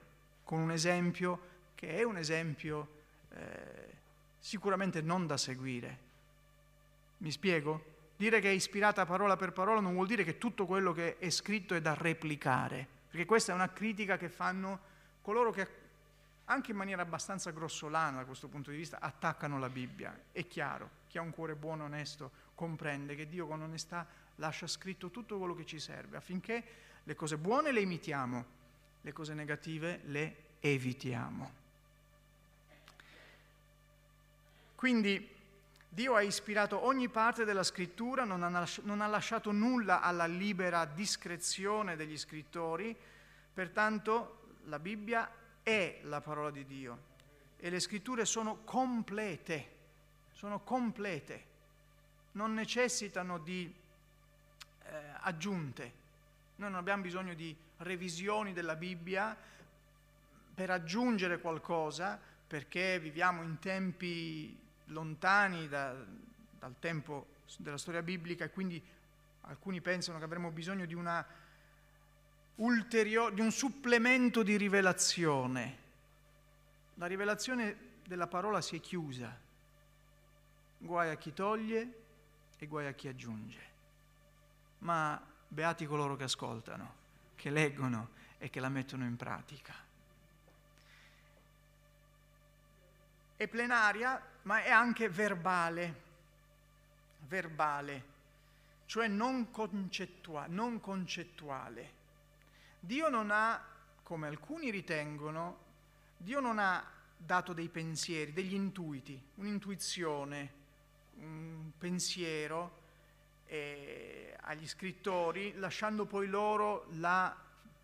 con 0.44 0.61
un 0.61 0.70
esempio 0.70 1.52
che 1.75 1.96
è 1.96 2.04
un 2.04 2.16
esempio 2.16 3.02
eh, 3.30 3.92
sicuramente 4.38 5.00
non 5.00 5.26
da 5.26 5.37
seguire. 5.37 5.99
Mi 7.18 7.32
spiego? 7.32 7.93
Dire 8.25 8.40
che 8.40 8.49
è 8.49 8.54
ispirata 8.54 9.04
parola 9.04 9.37
per 9.37 9.52
parola 9.52 9.81
non 9.81 9.93
vuol 9.93 10.07
dire 10.07 10.25
che 10.25 10.38
tutto 10.38 10.64
quello 10.64 10.95
che 10.95 11.19
è 11.19 11.28
scritto 11.28 11.75
è 11.75 11.83
da 11.83 11.93
replicare, 11.93 12.88
perché 13.11 13.26
questa 13.26 13.52
è 13.52 13.54
una 13.54 13.69
critica 13.69 14.16
che 14.16 14.31
fanno 14.31 14.81
coloro 15.21 15.50
che 15.50 15.69
anche 16.47 16.71
in 16.71 16.78
maniera 16.78 17.02
abbastanza 17.02 17.50
grossolana 17.50 18.21
da 18.21 18.25
questo 18.25 18.49
punto 18.49 18.71
di 18.71 18.78
vista 18.78 18.99
attaccano 18.99 19.59
la 19.59 19.69
Bibbia. 19.69 20.19
È 20.33 20.47
chiaro, 20.47 20.88
chi 21.07 21.19
ha 21.19 21.21
un 21.21 21.33
cuore 21.33 21.54
buono 21.54 21.85
onesto 21.85 22.31
comprende 22.54 23.14
che 23.14 23.28
Dio 23.28 23.47
con 23.47 23.61
onestà 23.61 24.07
lascia 24.37 24.66
scritto 24.66 25.11
tutto 25.11 25.37
quello 25.37 25.54
che 25.54 25.66
ci 25.66 25.78
serve 25.78 26.16
affinché 26.16 26.64
le 27.02 27.14
cose 27.14 27.37
buone 27.37 27.73
le 27.73 27.83
imitiamo, 27.83 28.45
le 29.02 29.12
cose 29.12 29.35
negative 29.35 30.00
le 30.04 30.37
evitiamo. 30.61 31.52
Quindi 34.76 35.28
Dio 35.94 36.16
ha 36.16 36.22
ispirato 36.22 36.86
ogni 36.86 37.08
parte 37.08 37.44
della 37.44 37.62
scrittura, 37.62 38.24
non 38.24 38.42
ha, 38.42 39.06
lasciato 39.06 39.52
nulla 39.52 40.00
alla 40.00 40.26
libera 40.26 40.86
discrezione 40.86 41.94
degli 41.94 42.18
scrittori, 42.18 42.96
pertanto 43.54 44.56
la 44.64 44.80
Bibbia 44.80 45.30
è 45.62 46.00
la 46.02 46.20
parola 46.20 46.50
di 46.50 46.66
Dio 46.66 46.98
e 47.56 47.70
le 47.70 47.78
scritture 47.78 48.24
sono 48.24 48.62
complete, 48.64 49.68
sono 50.32 50.58
complete, 50.64 51.44
non 52.32 52.54
necessitano 52.54 53.38
di 53.38 53.72
eh, 54.82 54.96
aggiunte. 55.20 55.92
Noi 56.56 56.70
non 56.70 56.78
abbiamo 56.80 57.02
bisogno 57.02 57.34
di 57.34 57.54
revisioni 57.78 58.52
della 58.52 58.74
Bibbia 58.74 59.36
per 60.54 60.70
aggiungere 60.70 61.38
qualcosa, 61.38 62.20
perché 62.48 62.98
viviamo 62.98 63.44
in 63.44 63.60
tempi 63.60 64.62
lontani 64.87 65.69
da, 65.69 65.95
dal 66.59 66.75
tempo 66.79 67.26
della 67.59 67.79
storia 67.79 68.03
biblica 68.03 68.45
e 68.45 68.50
quindi 68.50 68.83
alcuni 69.43 69.81
pensano 69.81 70.19
che 70.19 70.25
avremo 70.25 70.50
bisogno 70.50 70.85
di, 70.87 70.95
una 70.95 71.25
di 72.55 73.41
un 73.41 73.50
supplemento 73.50 74.43
di 74.43 74.57
rivelazione. 74.57 75.83
La 76.95 77.07
rivelazione 77.07 77.93
della 78.07 78.26
parola 78.26 78.61
si 78.61 78.76
è 78.76 78.81
chiusa, 78.81 79.37
guai 80.79 81.11
a 81.11 81.17
chi 81.17 81.33
toglie 81.33 82.03
e 82.59 82.67
guai 82.67 82.87
a 82.87 82.93
chi 82.93 83.09
aggiunge. 83.09 83.73
Ma 84.79 85.21
beati 85.49 85.87
coloro 85.87 86.14
che 86.17 86.25
ascoltano, 86.25 86.95
che 87.35 87.50
leggono 87.50 88.11
e 88.38 88.50
che 88.50 88.61
la 88.61 88.69
mettono 88.69 89.05
in 89.05 89.17
pratica. 89.17 89.75
È 93.37 93.49
plenaria, 93.49 94.23
ma 94.44 94.62
è 94.62 94.70
anche 94.70 95.08
verbale, 95.08 96.02
verbale, 97.26 98.04
cioè 98.86 99.08
non, 99.08 99.50
concettua- 99.50 100.46
non 100.48 100.80
concettuale. 100.80 102.02
Dio 102.80 103.08
non 103.08 103.30
ha, 103.30 103.62
come 104.02 104.26
alcuni 104.26 104.70
ritengono, 104.70 105.58
Dio 106.16 106.40
non 106.40 106.58
ha 106.58 106.84
dato 107.16 107.52
dei 107.54 107.68
pensieri, 107.68 108.32
degli 108.32 108.54
intuiti, 108.54 109.20
un'intuizione, 109.36 110.52
un 111.16 111.70
pensiero 111.78 112.82
eh, 113.46 114.36
agli 114.42 114.66
scrittori, 114.66 115.54
lasciando 115.56 116.04
poi 116.04 116.26
loro 116.26 116.86
la 116.92 117.34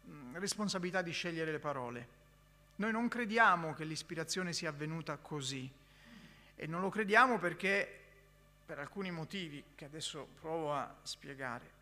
mh, 0.03 0.39
responsabilità 0.39 1.01
di 1.01 1.13
scegliere 1.13 1.53
le 1.53 1.59
parole. 1.59 2.19
Noi 2.77 2.93
non 2.93 3.09
crediamo 3.09 3.73
che 3.73 3.85
l'ispirazione 3.85 4.53
sia 4.53 4.69
avvenuta 4.69 5.17
così 5.17 5.71
e 6.57 6.67
non 6.67 6.81
lo 6.81 6.89
crediamo 6.89 7.39
perché 7.39 7.99
per 8.67 8.79
alcuni 8.79 9.11
motivi 9.11 9.63
che 9.75 9.85
adesso 9.85 10.29
provo 10.41 10.73
a 10.75 10.95
spiegare. 11.03 11.79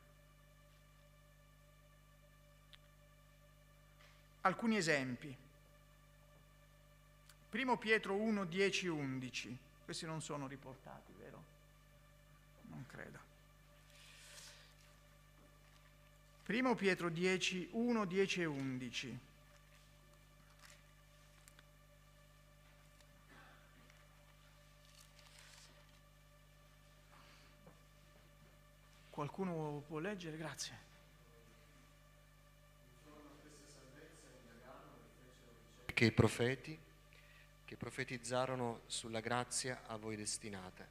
Alcuni 4.43 4.77
esempi. 4.77 5.37
Primo 7.51 7.77
Pietro 7.77 8.15
1, 8.15 8.45
10, 8.45 8.87
11. 8.87 9.59
Questi 9.85 10.07
non 10.07 10.23
sono 10.23 10.47
riportati, 10.47 11.13
vero? 11.19 11.43
Non 12.69 12.85
credo. 12.87 13.19
Primo 16.45 16.75
Pietro 16.75 17.11
10, 17.11 17.69
1, 17.73 18.05
10 18.07 18.41
e 18.41 18.45
11. 18.47 19.19
Qualcuno 29.19 29.83
può 29.85 29.99
leggere? 29.99 30.37
Grazie. 30.37 30.79
Che 35.87 36.05
i 36.05 36.13
profeti 36.13 36.79
che 37.65 37.77
profetizzarono 37.77 38.83
sulla 38.87 39.19
grazia 39.19 39.83
a 39.89 39.97
voi 39.97 40.15
destinata. 40.15 40.87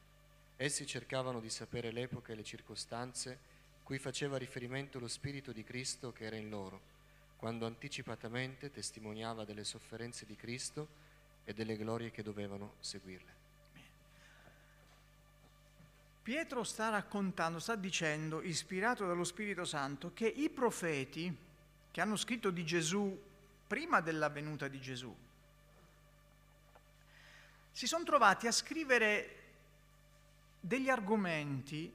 Essi 0.57 0.85
cercavano 0.85 1.39
di 1.39 1.49
sapere 1.49 1.91
l'epoca 1.91 2.33
e 2.33 2.35
le 2.35 2.43
circostanze 2.43 3.39
cui 3.83 3.97
faceva 3.97 4.35
riferimento 4.35 4.99
lo 4.99 5.07
Spirito 5.07 5.53
di 5.53 5.63
Cristo 5.63 6.11
che 6.11 6.25
era 6.25 6.35
in 6.35 6.49
loro, 6.49 6.81
quando 7.37 7.65
anticipatamente 7.65 8.71
testimoniava 8.71 9.45
delle 9.45 9.63
sofferenze 9.63 10.25
di 10.25 10.35
Cristo 10.35 10.89
e 11.45 11.53
delle 11.53 11.77
glorie 11.77 12.11
che 12.11 12.23
dovevano 12.23 12.73
seguirle. 12.81 13.36
Pietro 16.27 16.65
sta 16.65 16.89
raccontando, 16.89 17.57
sta 17.57 17.75
dicendo, 17.75 18.41
ispirato 18.41 19.07
dallo 19.07 19.23
Spirito 19.23 19.63
Santo, 19.63 20.11
che 20.13 20.27
i 20.27 20.49
profeti 20.49 21.33
che 21.89 22.01
hanno 22.01 22.17
scritto 22.17 22.49
di 22.49 22.65
Gesù 22.65 23.17
prima 23.65 24.01
della 24.01 24.27
venuta 24.27 24.67
di 24.67 24.81
Gesù 24.81 25.15
si 27.71 27.87
sono 27.87 28.03
trovati 28.03 28.45
a 28.45 28.51
scrivere 28.51 29.35
degli 30.59 30.89
argomenti 30.89 31.89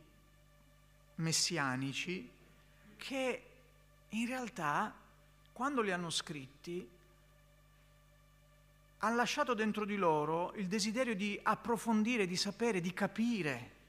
messianici 1.16 2.31
che 2.97 3.42
in 4.09 4.27
realtà, 4.27 4.95
quando 5.53 5.83
li 5.83 5.92
hanno 5.92 6.09
scritti, 6.09 6.88
hanno 8.97 9.14
lasciato 9.16 9.53
dentro 9.53 9.85
di 9.85 9.97
loro 9.97 10.55
il 10.55 10.68
desiderio 10.68 11.14
di 11.14 11.38
approfondire, 11.42 12.27
di 12.27 12.37
sapere, 12.37 12.81
di 12.81 12.95
capire 12.95 13.81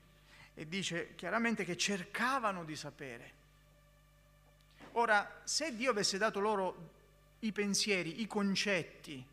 e 0.55 0.67
dice 0.67 1.15
chiaramente 1.15 1.63
che 1.63 1.77
cercavano 1.77 2.63
di 2.63 2.75
sapere. 2.75 3.31
Ora, 4.93 5.41
se 5.43 5.75
Dio 5.75 5.89
avesse 5.89 6.17
dato 6.17 6.39
loro 6.39 6.91
i 7.39 7.51
pensieri, 7.51 8.21
i 8.21 8.27
concetti, 8.27 9.25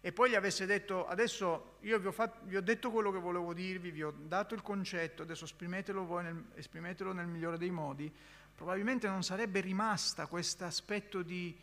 e 0.00 0.12
poi 0.12 0.30
gli 0.30 0.34
avesse 0.36 0.64
detto 0.64 1.08
adesso 1.08 1.76
io 1.80 1.98
vi 1.98 2.06
ho, 2.06 2.12
fatto, 2.12 2.38
vi 2.44 2.56
ho, 2.56 2.62
detto 2.62 2.90
quello 2.90 3.10
che 3.10 3.18
volevo 3.18 3.52
dirvi, 3.52 3.90
vi 3.90 4.04
ho 4.04 4.14
dato 4.16 4.54
il 4.54 4.62
concetto, 4.62 5.22
adesso 5.22 5.44
esprimetelo 5.44 6.04
voi, 6.04 6.22
nel, 6.22 6.44
esprimetelo 6.54 7.12
nel 7.12 7.26
migliore 7.26 7.58
dei 7.58 7.70
modi, 7.70 8.12
probabilmente 8.54 9.08
non 9.08 9.24
sarebbe 9.24 9.60
rimasta 9.60 10.26
questo 10.26 10.64
aspetto 10.64 11.22
di, 11.22 11.56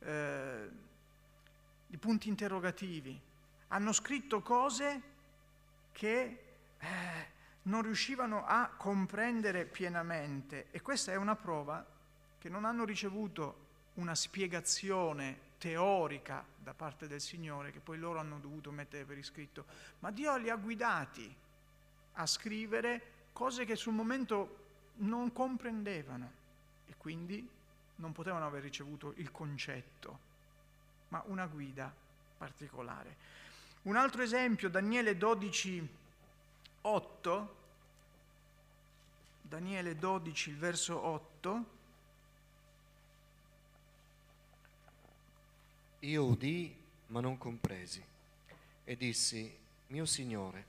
eh, 0.00 0.68
di, 1.86 1.96
punti 1.96 2.28
interrogativi. 2.28 3.18
Hanno 3.68 3.92
scritto 3.92 4.42
cose 4.42 5.00
che 5.92 6.38
eh, 6.78 7.34
non 7.66 7.82
riuscivano 7.82 8.44
a 8.44 8.70
comprendere 8.76 9.64
pienamente 9.64 10.66
e 10.70 10.80
questa 10.82 11.12
è 11.12 11.16
una 11.16 11.36
prova 11.36 11.84
che 12.38 12.48
non 12.48 12.64
hanno 12.64 12.84
ricevuto 12.84 13.64
una 13.94 14.14
spiegazione 14.14 15.54
teorica 15.58 16.44
da 16.56 16.74
parte 16.74 17.08
del 17.08 17.20
Signore 17.20 17.72
che 17.72 17.80
poi 17.80 17.98
loro 17.98 18.18
hanno 18.18 18.38
dovuto 18.38 18.70
mettere 18.70 19.04
per 19.04 19.18
iscritto, 19.18 19.64
ma 20.00 20.10
Dio 20.10 20.36
li 20.36 20.50
ha 20.50 20.56
guidati 20.56 21.34
a 22.14 22.26
scrivere 22.26 23.12
cose 23.32 23.64
che 23.64 23.76
sul 23.76 23.94
momento 23.94 24.64
non 24.96 25.32
comprendevano 25.32 26.30
e 26.86 26.94
quindi 26.96 27.48
non 27.96 28.12
potevano 28.12 28.46
aver 28.46 28.62
ricevuto 28.62 29.12
il 29.16 29.30
concetto, 29.30 30.18
ma 31.08 31.22
una 31.26 31.46
guida 31.46 31.92
particolare. 32.36 33.34
Un 33.82 33.96
altro 33.96 34.22
esempio, 34.22 34.68
Daniele 34.68 35.16
12, 35.16 35.88
8, 36.86 37.56
Daniele 39.42 39.96
12, 39.96 40.50
il 40.50 40.56
verso 40.56 41.04
8. 41.04 41.64
Io 46.00 46.24
udì, 46.24 46.76
ma 47.08 47.20
non 47.20 47.38
compresi, 47.38 48.04
e 48.84 48.96
dissi, 48.96 49.52
mio 49.88 50.04
Signore, 50.04 50.64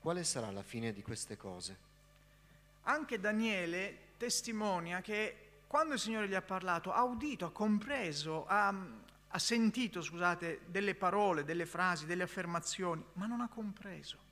quale 0.00 0.22
sarà 0.22 0.52
la 0.52 0.62
fine 0.62 0.92
di 0.92 1.02
queste 1.02 1.36
cose? 1.36 1.86
Anche 2.82 3.18
Daniele 3.18 3.98
testimonia 4.16 5.00
che 5.00 5.62
quando 5.66 5.94
il 5.94 6.00
Signore 6.00 6.28
gli 6.28 6.34
ha 6.34 6.42
parlato, 6.42 6.92
ha 6.92 7.02
udito, 7.02 7.46
ha 7.46 7.50
compreso, 7.50 8.46
ha, 8.46 8.72
ha 9.28 9.38
sentito, 9.40 10.02
scusate, 10.02 10.60
delle 10.66 10.94
parole, 10.94 11.42
delle 11.42 11.66
frasi, 11.66 12.06
delle 12.06 12.22
affermazioni, 12.22 13.04
ma 13.14 13.26
non 13.26 13.40
ha 13.40 13.48
compreso. 13.48 14.27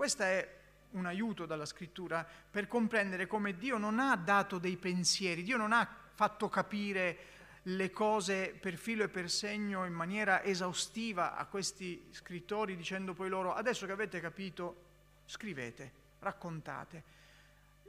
Questo 0.00 0.22
è 0.22 0.48
un 0.92 1.04
aiuto 1.04 1.44
dalla 1.44 1.66
scrittura 1.66 2.26
per 2.50 2.66
comprendere 2.66 3.26
come 3.26 3.58
Dio 3.58 3.76
non 3.76 3.98
ha 3.98 4.16
dato 4.16 4.56
dei 4.56 4.78
pensieri, 4.78 5.42
Dio 5.42 5.58
non 5.58 5.74
ha 5.74 5.86
fatto 6.14 6.48
capire 6.48 7.18
le 7.64 7.90
cose 7.90 8.56
per 8.58 8.78
filo 8.78 9.04
e 9.04 9.10
per 9.10 9.28
segno 9.28 9.84
in 9.84 9.92
maniera 9.92 10.42
esaustiva 10.42 11.36
a 11.36 11.44
questi 11.44 12.02
scrittori 12.12 12.76
dicendo 12.76 13.12
poi 13.12 13.28
loro 13.28 13.52
adesso 13.52 13.84
che 13.84 13.92
avete 13.92 14.20
capito 14.20 14.84
scrivete, 15.26 15.92
raccontate. 16.20 17.04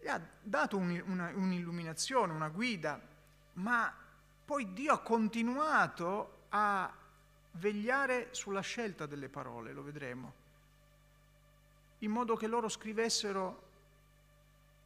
Gli 0.02 0.10
ha 0.10 0.19
dato 0.41 0.76
un, 0.76 1.02
una, 1.08 1.32
un'illuminazione, 1.34 2.34
una 2.34 2.50
guida, 2.50 3.00
ma 3.54 3.95
poi 4.43 4.74
Dio 4.74 4.91
ha 4.91 5.00
continuato 5.00 6.47
a 6.50 6.93
vegliare 7.52 8.28
sulla 8.32 8.60
scelta 8.60 9.06
delle 9.06 9.30
parole, 9.30 9.71
lo 9.71 9.82
vedremo 9.82 10.40
in 12.02 12.12
modo 12.12 12.36
che 12.36 12.48
loro 12.48 12.70
scrivessero 12.70 13.70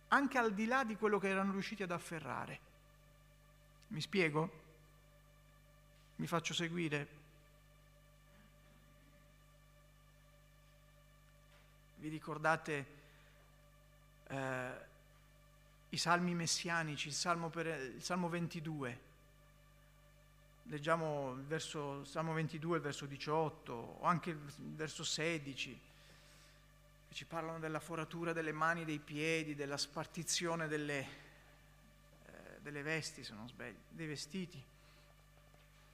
anche 0.10 0.38
al 0.38 0.54
di 0.54 0.66
là 0.66 0.84
di 0.84 0.96
quello 0.96 1.20
che 1.20 1.30
erano 1.30 1.52
riusciti 1.52 1.84
ad 1.84 1.92
afferrare. 1.92 2.60
Mi 3.88 4.02
spiego? 4.02 4.64
Mi 6.18 6.28
faccio 6.28 6.54
seguire? 6.54 7.24
Vi 11.98 12.10
ricordate 12.10 12.86
eh, 14.28 14.72
i 15.90 15.98
salmi 15.98 16.36
messianici, 16.36 17.08
il 17.08 17.14
salmo, 17.14 17.50
per, 17.50 17.68
il 17.68 18.04
salmo 18.04 18.28
22? 18.30 19.00
Leggiamo 20.64 21.34
il 21.34 21.44
verso, 21.44 22.04
Salmo 22.06 22.34
22, 22.34 22.78
il 22.78 22.84
verso 22.84 23.06
18 23.06 23.74
o 23.74 24.04
anche 24.04 24.32
il 24.32 24.38
verso 24.38 25.04
16 25.04 25.94
ci 27.16 27.24
parlano 27.24 27.60
della 27.60 27.80
foratura 27.80 28.34
delle 28.34 28.52
mani 28.52 28.82
e 28.82 28.86
dei 28.86 29.00
piedi, 29.00 29.56
della 29.56 29.78
spartizione 29.78 30.68
delle, 30.68 31.00
eh, 31.00 32.60
delle 32.60 32.82
vesti, 32.82 33.24
se 33.24 33.34
non 33.34 33.48
sbaglio, 33.48 33.78
dei 33.88 34.06
vestiti. 34.06 34.62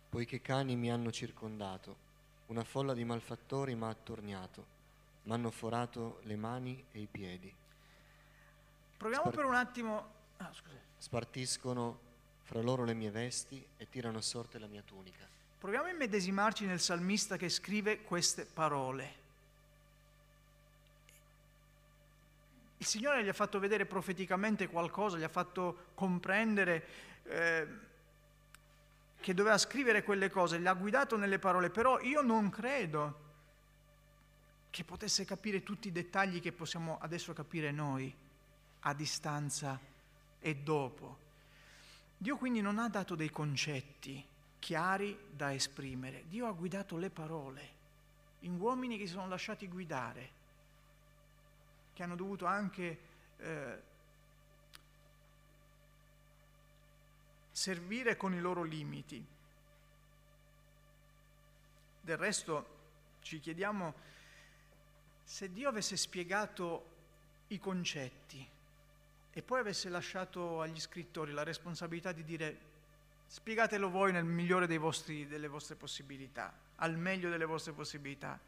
Poiché 0.10 0.42
cani 0.42 0.76
mi 0.76 0.92
hanno 0.92 1.12
circondato, 1.12 1.96
una 2.48 2.64
folla 2.64 2.96
di 2.96 3.04
malfattori 3.04 3.76
mi 3.76 3.84
ha 3.84 3.90
attorniato, 3.90 4.66
mi 5.26 5.34
hanno 5.34 5.52
forato 5.52 6.22
le 6.24 6.36
mani 6.36 6.84
e 6.92 7.02
i 7.02 7.08
piedi. 7.08 7.54
Proviamo 8.98 9.26
Spar- 9.26 9.36
per 9.36 9.46
un 9.46 9.56
attimo... 9.56 10.14
Ah, 10.38 10.52
Spartiscono 10.98 12.00
fra 12.42 12.62
loro 12.62 12.84
le 12.84 12.96
mie 12.96 13.12
vesti 13.12 13.64
e 13.78 13.88
tirano 13.88 14.18
a 14.18 14.22
sorte 14.22 14.58
la 14.58 14.66
mia 14.66 14.82
tunica. 14.82 15.28
Proviamo 15.60 15.86
a 15.86 15.92
immedesimarci 15.92 16.66
nel 16.66 16.80
salmista 16.80 17.38
che 17.38 17.50
scrive 17.50 18.02
queste 18.02 18.44
parole. 18.44 19.21
Il 22.82 22.88
Signore 22.88 23.24
gli 23.24 23.28
ha 23.28 23.34
fatto 23.34 23.60
vedere 23.60 23.86
profeticamente 23.86 24.68
qualcosa, 24.68 25.16
gli 25.16 25.24
ha 25.24 25.30
fatto 25.30 25.90
comprendere 25.94 26.88
eh, 27.26 27.68
che 29.20 29.36
doveva 29.36 29.60
scrivere 29.60 30.02
quelle 30.04 30.32
cose, 30.32 30.60
gli 30.60 30.66
ha 30.66 30.74
guidato 30.74 31.16
nelle 31.16 31.38
parole, 31.38 31.70
però 31.70 32.00
io 32.00 32.24
non 32.24 32.50
credo 32.50 33.20
che 34.72 34.84
potesse 34.84 35.26
capire 35.26 35.62
tutti 35.62 35.90
i 35.90 35.92
dettagli 35.92 36.42
che 36.42 36.52
possiamo 36.52 36.98
adesso 37.00 37.34
capire 37.34 37.70
noi 37.70 38.12
a 38.80 38.94
distanza 38.96 39.80
e 40.40 40.56
dopo. 40.56 41.20
Dio 42.18 42.36
quindi 42.36 42.62
non 42.62 42.80
ha 42.80 42.90
dato 42.90 43.14
dei 43.14 43.30
concetti 43.30 44.26
chiari 44.58 45.16
da 45.30 45.54
esprimere, 45.54 46.24
Dio 46.28 46.48
ha 46.48 46.52
guidato 46.52 46.98
le 46.98 47.12
parole 47.12 47.70
in 48.40 48.60
uomini 48.60 48.98
che 48.98 49.06
si 49.06 49.14
sono 49.14 49.28
lasciati 49.28 49.68
guidare, 49.68 50.40
che 52.02 52.08
hanno 52.08 52.16
dovuto 52.16 52.48
anche 52.48 53.00
eh, 53.38 53.82
servire 57.52 58.18
con 58.18 58.34
i 58.34 58.40
loro 58.40 58.64
limiti. 58.64 59.24
Del 62.02 62.18
resto 62.18 62.80
ci 63.22 63.40
chiediamo 63.40 63.94
se 65.24 65.52
Dio 65.52 65.70
avesse 65.70 65.96
spiegato 65.96 66.90
i 67.50 67.60
concetti 67.60 68.50
e 69.32 69.42
poi 69.44 69.60
avesse 69.60 69.88
lasciato 69.90 70.60
agli 70.60 70.80
scrittori 70.80 71.32
la 71.32 71.44
responsabilità 71.44 72.12
di 72.12 72.24
dire 72.24 72.70
spiegatelo 73.28 73.92
voi 73.92 74.12
nel 74.12 74.26
migliore 74.26 74.76
vostri, 74.80 75.28
delle 75.28 75.48
vostre 75.48 75.76
possibilità, 75.76 76.52
al 76.78 76.98
meglio 76.98 77.30
delle 77.30 77.46
vostre 77.46 77.74
possibilità, 77.74 78.40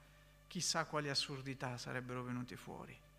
chissà 0.47 0.85
quali 0.85 1.09
assurdità 1.09 1.77
sarebbero 1.77 2.23
venute 2.23 2.55
fuori. 2.55 3.11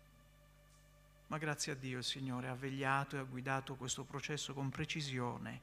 Ma 1.27 1.37
grazie 1.37 1.71
a 1.71 1.75
Dio 1.75 1.97
il 1.97 2.03
Signore 2.03 2.47
ha 2.47 2.55
vegliato 2.55 3.15
e 3.15 3.19
ha 3.19 3.23
guidato 3.23 3.75
questo 3.75 4.03
processo 4.03 4.53
con 4.53 4.69
precisione, 4.69 5.61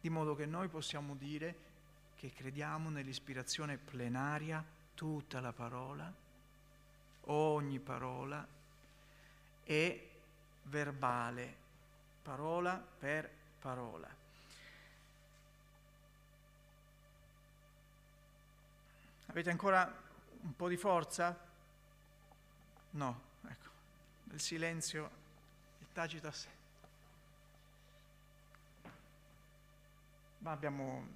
di 0.00 0.10
modo 0.10 0.34
che 0.34 0.44
noi 0.44 0.68
possiamo 0.68 1.14
dire 1.14 1.70
che 2.16 2.30
crediamo 2.30 2.90
nell'ispirazione 2.90 3.78
plenaria, 3.78 4.64
tutta 4.94 5.40
la 5.40 5.52
parola, 5.52 6.12
ogni 7.22 7.78
parola, 7.78 8.46
e 9.64 10.10
verbale, 10.64 11.56
parola 12.22 12.76
per 12.76 13.30
parola. 13.58 14.08
Avete 19.26 19.50
ancora 19.50 20.00
un 20.42 20.54
po' 20.54 20.68
di 20.68 20.76
forza? 20.76 21.34
No, 22.90 23.20
nel 24.32 24.40
silenzio, 24.40 25.10
il 25.78 25.86
tacito 25.92 26.26
assente. 26.26 26.60
Ma 30.38 30.50
abbiamo, 30.50 31.06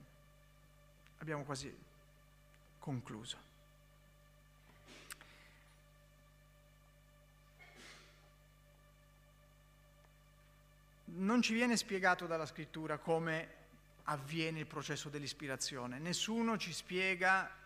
abbiamo 1.19 1.43
quasi 1.43 1.75
concluso. 2.79 3.45
non 11.19 11.41
ci 11.41 11.55
viene 11.55 11.79
spiegato 11.79 12.27
dalla 12.27 12.45
scrittura 12.45 12.99
come 12.99 13.55
avviene 14.05 14.59
il 14.59 14.67
processo 14.67 15.09
dell'ispirazione. 15.09 15.99
Nessuno 15.99 16.59
ci 16.59 16.75
spiega, 16.75 17.45
il 17.45 17.66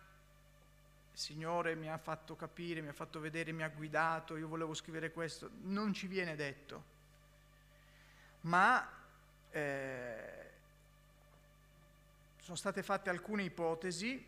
Signore 1.13 1.75
mi 1.75 1.89
ha 1.89 1.97
fatto 1.97 2.35
capire, 2.35 2.81
mi 2.81 2.87
ha 2.87 2.93
fatto 2.93 3.19
vedere, 3.19 3.51
mi 3.51 3.63
ha 3.63 3.69
guidato, 3.69 4.37
io 4.37 4.47
volevo 4.47 4.73
scrivere 4.73 5.11
questo. 5.11 5.49
Non 5.63 5.93
ci 5.93 6.07
viene 6.07 6.35
detto. 6.35 6.83
Ma 8.41 8.89
eh, 9.51 10.49
sono 12.39 12.55
state 12.55 12.81
fatte 12.81 13.09
alcune 13.09 13.43
ipotesi 13.43 14.25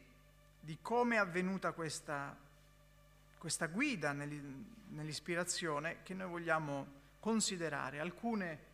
di 0.59 0.77
come 0.81 1.15
è 1.15 1.19
avvenuta 1.19 1.71
questa, 1.71 2.35
questa 3.37 3.65
guida 3.67 4.11
nell'ispirazione 4.13 6.03
che 6.03 6.13
noi 6.13 6.29
vogliamo 6.29 7.01
considerare. 7.19 7.99
Alcune 7.99 8.71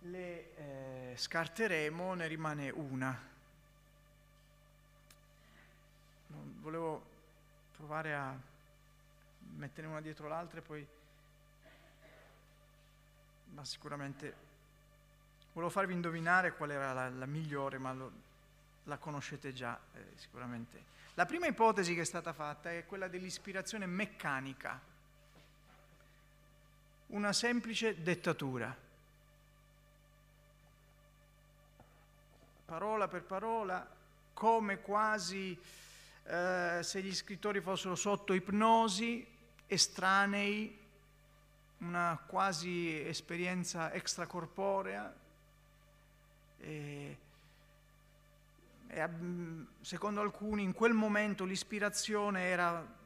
le 0.00 0.56
eh, 0.56 1.16
scarteremo, 1.16 2.14
ne 2.14 2.26
rimane 2.26 2.70
una. 2.70 3.32
Volevo 6.60 7.12
provare 7.76 8.14
a 8.14 8.36
mettere 9.56 9.86
una 9.86 10.00
dietro 10.00 10.28
l'altra 10.28 10.58
e 10.58 10.62
poi, 10.62 10.86
ma 13.52 13.64
sicuramente, 13.64 14.34
volevo 15.52 15.70
farvi 15.70 15.92
indovinare 15.92 16.54
qual 16.54 16.70
era 16.70 16.92
la, 16.92 17.08
la 17.08 17.26
migliore, 17.26 17.78
ma 17.78 17.92
lo, 17.92 18.12
la 18.84 18.96
conoscete 18.96 19.52
già 19.52 19.78
eh, 19.94 20.12
sicuramente. 20.16 20.92
La 21.14 21.26
prima 21.26 21.46
ipotesi 21.46 21.94
che 21.94 22.00
è 22.00 22.04
stata 22.04 22.32
fatta 22.32 22.72
è 22.72 22.86
quella 22.86 23.08
dell'ispirazione 23.08 23.86
meccanica, 23.86 24.80
una 27.08 27.32
semplice 27.32 28.02
dettatura. 28.02 28.84
parola 32.64 33.08
per 33.08 33.22
parola, 33.22 33.86
come 34.32 34.80
quasi 34.80 35.56
eh, 36.24 36.80
se 36.82 37.02
gli 37.02 37.14
scrittori 37.14 37.60
fossero 37.60 37.94
sotto 37.94 38.32
ipnosi, 38.32 39.26
estranei, 39.66 40.78
una 41.78 42.18
quasi 42.26 43.00
esperienza 43.06 43.92
extracorporea. 43.92 45.14
E, 46.58 47.18
e, 48.86 49.08
secondo 49.80 50.20
alcuni 50.20 50.62
in 50.62 50.72
quel 50.72 50.94
momento 50.94 51.44
l'ispirazione 51.44 52.44
era 52.44 53.02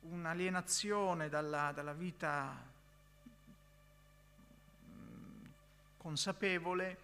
un'alienazione 0.00 1.28
dalla, 1.28 1.72
dalla 1.72 1.92
vita 1.92 2.72
consapevole 5.98 6.98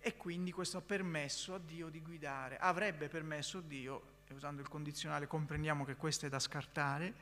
e 0.00 0.16
quindi 0.16 0.52
questo 0.52 0.78
ha 0.78 0.82
permesso 0.82 1.54
a 1.54 1.58
Dio 1.58 1.88
di 1.88 2.00
guidare, 2.00 2.58
avrebbe 2.58 3.08
permesso 3.08 3.58
a 3.58 3.62
Dio, 3.62 4.02
usando 4.34 4.60
il 4.60 4.68
condizionale 4.68 5.26
comprendiamo 5.26 5.84
che 5.84 5.96
questo 5.96 6.26
è 6.26 6.28
da 6.28 6.38
scartare, 6.38 7.12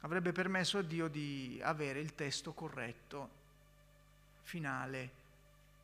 avrebbe 0.00 0.32
permesso 0.32 0.78
a 0.78 0.82
Dio 0.82 1.08
di 1.08 1.60
avere 1.62 2.00
il 2.00 2.14
testo 2.14 2.52
corretto, 2.52 3.30
finale, 4.42 5.10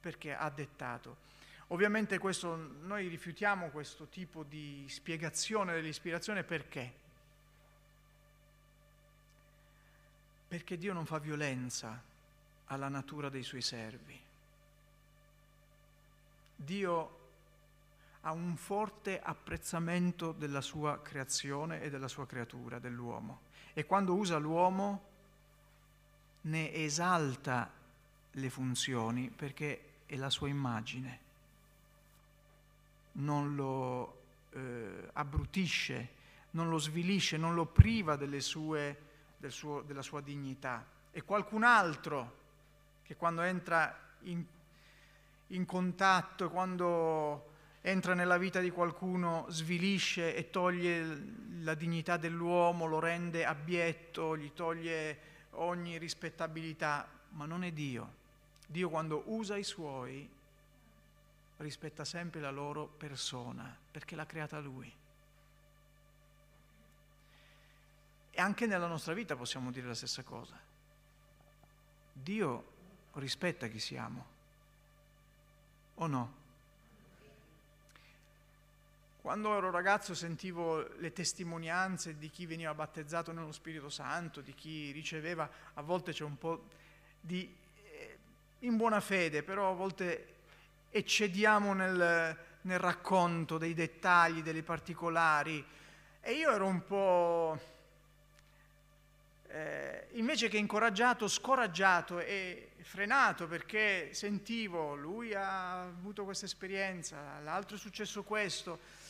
perché 0.01 0.35
ha 0.35 0.51
dettato. 0.51 1.23
Ovviamente 1.69 2.19
questo, 2.19 2.55
noi 2.83 3.09
rifiutiamo 3.09 3.71
questo 3.71 4.07
tipo 4.07 4.43
di 4.43 4.85
spiegazione 4.89 5.73
dell'ispirazione 5.73 6.45
perché? 6.45 6.93
Perché 10.47 10.77
Dio 10.77 10.93
non 10.93 11.07
fa 11.07 11.19
violenza 11.19 12.01
alla 12.67 12.89
natura 12.89 13.29
dei 13.29 13.43
suoi 13.43 13.63
servi. 13.63 14.21
Dio 16.57 17.24
ha 18.27 18.33
un 18.33 18.57
forte 18.57 19.21
apprezzamento 19.21 20.33
della 20.33 20.63
sua 20.63 21.01
creazione 21.03 21.83
e 21.83 21.91
della 21.91 22.09
sua 22.09 22.27
creatura, 22.27 22.79
dell'uomo. 22.79 23.41
E 23.75 23.85
quando 23.85 24.15
usa 24.15 24.39
l'uomo 24.39 25.13
ne 26.43 26.73
esalta 26.73 27.71
le 28.31 28.51
funzioni 28.51 29.29
perché 29.29 29.91
è 30.07 30.17
la 30.17 30.31
sua 30.31 30.49
immagine. 30.49 31.21
Non 33.13 33.55
lo 33.55 34.23
eh, 34.53 35.11
abbrutisce, 35.13 36.09
non 36.53 36.71
lo 36.71 36.79
svilisce, 36.79 37.37
non 37.37 37.55
lo 37.55 37.67
priva 37.67 38.17
sue, 38.41 38.99
del 39.37 39.53
suo, 39.53 39.83
della 39.83 40.03
sua 40.03 40.23
dignità. 40.23 40.83
E 41.11 41.23
qualcun 41.23 41.63
altro 41.63 42.43
che 43.03 43.17
quando 43.17 43.43
entra 43.43 43.95
in, 44.23 44.43
in 45.49 45.67
contatto, 45.67 46.49
quando 46.49 47.53
entra 47.87 48.15
nella 48.15 48.39
vita 48.39 48.61
di 48.61 48.71
qualcuno, 48.71 49.45
svilisce 49.51 50.35
e 50.35 50.49
toglie 50.49 51.05
la 51.61 51.75
dignità 51.75 52.17
dell'uomo, 52.17 52.87
lo 52.87 52.99
rende 52.99 53.45
abietto, 53.45 54.39
gli 54.39 54.53
toglie 54.55 55.19
ogni 55.51 55.99
rispettabilità, 55.99 57.07
ma 57.33 57.45
non 57.45 57.63
è 57.63 57.73
Dio. 57.73 58.23
Dio 58.67 58.89
quando 58.89 59.25
usa 59.27 59.59
i 59.59 59.65
suoi 59.65 60.27
rispetta 61.59 62.07
sempre 62.07 62.41
la 62.41 62.51
loro 62.51 62.87
persona, 62.87 63.77
perché 63.91 64.17
l'ha 64.17 64.25
creata 64.25 64.59
Lui. 64.61 64.91
E 68.31 68.41
anche 68.41 68.67
nella 68.67 68.87
nostra 68.87 69.13
vita 69.13 69.37
possiamo 69.37 69.71
dire 69.71 69.89
la 69.89 69.95
stessa 69.95 70.23
cosa. 70.23 70.59
Dio 72.15 72.73
rispetta 73.13 73.67
chi 73.67 73.79
siamo, 73.79 74.27
o 75.97 76.07
no? 76.07 76.44
Quando 79.25 79.57
ero 79.57 79.71
ragazzo 79.71 80.13
sentivo 80.13 80.87
le 80.99 81.11
testimonianze 81.15 82.19
di 82.19 82.29
chi 82.29 82.45
veniva 82.45 82.75
battezzato 82.75 83.33
nello 83.33 83.53
Spirito 83.53 83.89
Santo, 83.89 84.43
di 84.43 84.53
chi 84.53 84.91
riceveva, 84.91 85.49
a 85.73 85.81
volte 85.81 86.13
c'è 86.13 86.25
un 86.25 86.37
po' 86.37 86.69
di 87.23 87.51
eh, 87.85 88.19
in 88.59 88.77
buona 88.77 89.01
fede, 89.01 89.43
però 89.43 89.71
a 89.71 89.75
volte 89.75 90.35
eccediamo 90.91 91.73
nel, 91.73 92.37
nel 92.61 92.79
racconto 92.79 93.57
dei 93.57 93.73
dettagli, 93.73 94.43
dei 94.43 94.63
particolari. 94.63 95.65
E 96.21 96.33
io 96.33 96.53
ero 96.53 96.67
un 96.67 96.85
po', 96.85 97.59
eh, 99.47 100.09
invece 100.11 100.49
che 100.49 100.59
incoraggiato, 100.59 101.29
scoraggiato 101.29 102.19
e 102.19 102.73
frenato 102.83 103.47
perché 103.47 104.13
sentivo, 104.13 104.95
lui 104.95 105.33
ha 105.33 105.81
avuto 105.85 106.25
questa 106.25 106.45
esperienza, 106.45 107.41
l'altro 107.43 107.77
è 107.77 107.81
successo 107.81 108.23
questo. 108.23 109.04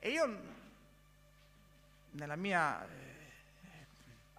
E 0.00 0.10
io, 0.10 0.40
nella 2.12 2.36
mia 2.36 2.86
eh, 2.86 3.86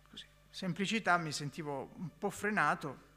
così, 0.10 0.26
semplicità, 0.50 1.18
mi 1.18 1.32
sentivo 1.32 1.90
un 1.96 2.10
po' 2.18 2.30
frenato. 2.30 3.08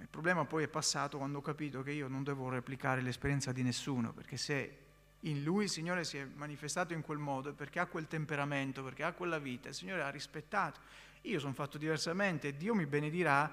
Il 0.00 0.08
problema 0.08 0.44
poi 0.44 0.64
è 0.64 0.68
passato 0.68 1.18
quando 1.18 1.38
ho 1.38 1.42
capito 1.42 1.82
che 1.82 1.92
io 1.92 2.08
non 2.08 2.24
devo 2.24 2.48
replicare 2.48 3.00
l'esperienza 3.00 3.52
di 3.52 3.62
nessuno, 3.62 4.12
perché 4.12 4.36
se 4.36 4.76
in 5.20 5.42
lui 5.42 5.64
il 5.64 5.70
Signore 5.70 6.04
si 6.04 6.18
è 6.18 6.24
manifestato 6.24 6.92
in 6.94 7.02
quel 7.02 7.18
modo, 7.18 7.52
perché 7.52 7.78
ha 7.78 7.86
quel 7.86 8.06
temperamento, 8.06 8.82
perché 8.82 9.04
ha 9.04 9.12
quella 9.12 9.38
vita, 9.38 9.68
il 9.68 9.74
Signore 9.74 10.02
ha 10.02 10.10
rispettato. 10.10 10.80
Io 11.22 11.38
sono 11.38 11.52
fatto 11.52 11.78
diversamente 11.78 12.48
e 12.48 12.56
Dio 12.56 12.74
mi 12.74 12.86
benedirà 12.86 13.50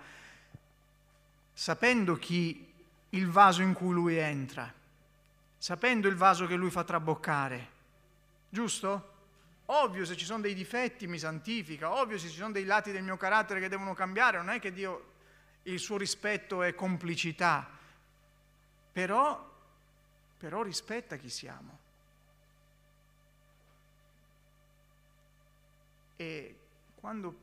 sapendo 1.53 2.15
chi 2.15 2.73
il 3.09 3.29
vaso 3.29 3.61
in 3.61 3.73
cui 3.73 3.93
lui 3.93 4.17
entra 4.17 4.71
sapendo 5.65 6.07
il 6.07 6.15
vaso 6.15 6.45
che 6.45 6.53
lui 6.53 6.69
fa 6.69 6.83
traboccare. 6.83 7.71
Giusto? 8.49 9.13
Ovvio 9.65 10.05
se 10.05 10.15
ci 10.15 10.23
sono 10.23 10.41
dei 10.41 10.53
difetti 10.53 11.07
mi 11.07 11.17
santifica, 11.17 11.91
ovvio 11.91 12.19
se 12.19 12.29
ci 12.29 12.35
sono 12.35 12.51
dei 12.51 12.65
lati 12.65 12.91
del 12.91 13.01
mio 13.01 13.17
carattere 13.17 13.59
che 13.59 13.67
devono 13.67 13.95
cambiare, 13.95 14.37
non 14.37 14.51
è 14.51 14.59
che 14.59 14.71
Dio 14.71 15.13
il 15.63 15.79
suo 15.79 15.97
rispetto 15.97 16.61
è 16.61 16.75
complicità, 16.75 17.67
però, 18.91 19.53
però 20.37 20.61
rispetta 20.61 21.15
chi 21.15 21.29
siamo. 21.29 21.79
E 26.15 26.55
quando 26.93 27.39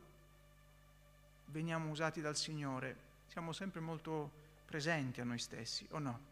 veniamo 1.47 1.89
usati 1.89 2.21
dal 2.21 2.37
Signore 2.37 2.95
siamo 3.27 3.51
sempre 3.51 3.81
molto 3.81 4.31
presenti 4.63 5.19
a 5.19 5.25
noi 5.25 5.39
stessi, 5.39 5.85
o 5.89 5.99
no? 5.99 6.31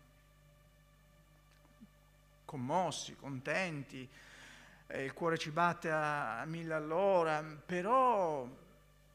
Commossi, 2.52 3.16
contenti, 3.16 4.06
il 4.94 5.14
cuore 5.14 5.38
ci 5.38 5.52
batte 5.52 5.90
a, 5.90 6.42
a 6.42 6.46
mille 6.46 6.74
all'ora, 6.74 7.42
però 7.42 8.46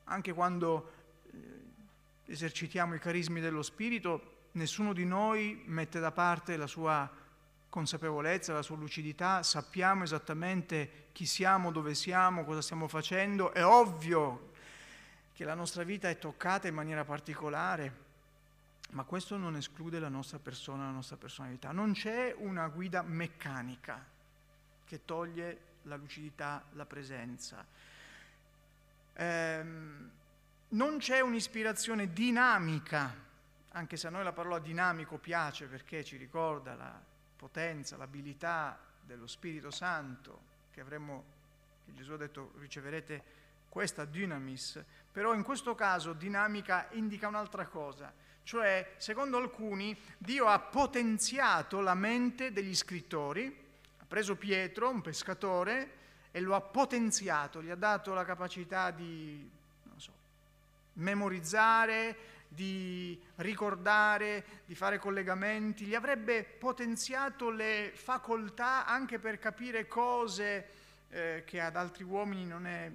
anche 0.05 0.33
quando 0.33 0.93
eh, 1.31 2.33
esercitiamo 2.33 2.95
i 2.95 2.99
carismi 2.99 3.43
dello 3.43 3.61
Spirito, 3.61 4.47
nessuno 4.53 4.95
di 4.95 5.05
noi 5.05 5.63
mette 5.67 6.01
da 6.01 6.13
parte 6.13 6.57
la 6.57 6.67
sua 6.67 7.11
consapevolezza, 7.69 8.55
la 8.55 8.63
sua 8.63 8.77
lucidità, 8.77 9.43
sappiamo 9.43 10.05
esattamente 10.05 11.09
chi 11.13 11.27
siamo, 11.27 11.71
dove 11.71 11.95
siamo, 11.95 12.43
cosa 12.43 12.63
stiamo 12.63 12.89
facendo. 12.89 13.53
È 13.53 13.63
ovvio 13.63 14.53
che 15.35 15.45
la 15.45 15.53
nostra 15.53 15.83
vita 15.83 16.09
è 16.09 16.17
toccata 16.17 16.69
in 16.69 16.75
maniera 16.75 17.05
particolare, 17.05 18.05
ma 18.91 19.05
questo 19.05 19.37
non 19.37 19.57
esclude 19.57 19.99
la 19.99 20.09
nostra 20.09 20.39
persona, 20.39 20.85
la 20.85 20.91
nostra 20.91 21.17
personalità. 21.17 21.73
Non 21.73 21.93
c'è 21.93 22.35
una 22.37 22.69
guida 22.69 23.03
meccanica 23.03 24.05
che 24.85 25.05
toglie 25.05 25.61
la 25.83 25.97
lucidità, 25.97 26.65
la 26.73 26.87
presenza. 26.87 27.65
Ehm, 29.15 30.11
non 30.69 30.99
c'è 30.99 31.21
un'ispirazione 31.21 32.13
dinamica, 32.13 33.15
anche 33.71 33.97
se 33.97 34.07
a 34.07 34.11
noi 34.11 34.25
la 34.25 34.33
parola 34.33 34.59
dinamico 34.59 35.19
piace 35.19 35.67
perché 35.67 36.05
ci 36.05 36.17
ricorda 36.17 36.75
la 36.75 37.01
potenza, 37.37 37.97
l'abilità 37.97 38.79
dello 39.03 39.27
Spirito 39.27 39.71
Santo 39.71 40.55
che 40.71 40.81
avremo, 40.81 41.25
che 41.85 41.93
Gesù 41.93 42.13
ha 42.13 42.17
detto 42.17 42.53
riceverete 42.59 43.35
questa 43.69 44.05
dynamis, 44.05 44.83
però 45.13 45.35
in 45.35 45.43
questo 45.43 45.75
caso 45.75 46.13
dinamica 46.13 46.89
indica 46.93 47.29
un'altra 47.29 47.67
cosa 47.67 48.13
cioè, 48.47 48.93
secondo 48.97 49.39
alcuni, 49.39 49.99
Dio 50.17 50.47
ha 50.47 50.61
potenziato 50.61 51.81
la 51.81 51.95
mente 51.95 52.53
degli 52.53 52.77
scrittori, 52.77 53.53
ha 53.99 54.05
preso 54.07 54.37
Pietro, 54.37 54.89
un 54.89 55.01
pescatore, 55.01 55.91
e 56.31 56.41
lo 56.41 56.55
ha 56.55 56.61
potenziato, 56.61 57.61
gli 57.61 57.71
ha 57.71 57.75
dato 57.75 58.15
la 58.15 58.25
capacità 58.25 58.93
di 58.93 59.51
so, 59.97 60.13
memorizzare, 60.93 62.17
di 62.47 63.21
ricordare, 63.37 64.45
di 64.65 64.77
fare 64.77 64.99
collegamenti, 64.99 65.85
gli 65.85 65.97
avrebbe 65.97 66.45
potenziato 66.45 67.51
le 67.51 67.91
facoltà 67.97 68.87
anche 68.87 69.19
per 69.19 69.41
capire 69.41 69.89
cose 69.89 70.69
eh, 71.09 71.43
che 71.45 71.61
ad 71.61 71.75
altri 71.75 72.05
uomini 72.05 72.47
non 72.47 72.69
è 72.69 72.93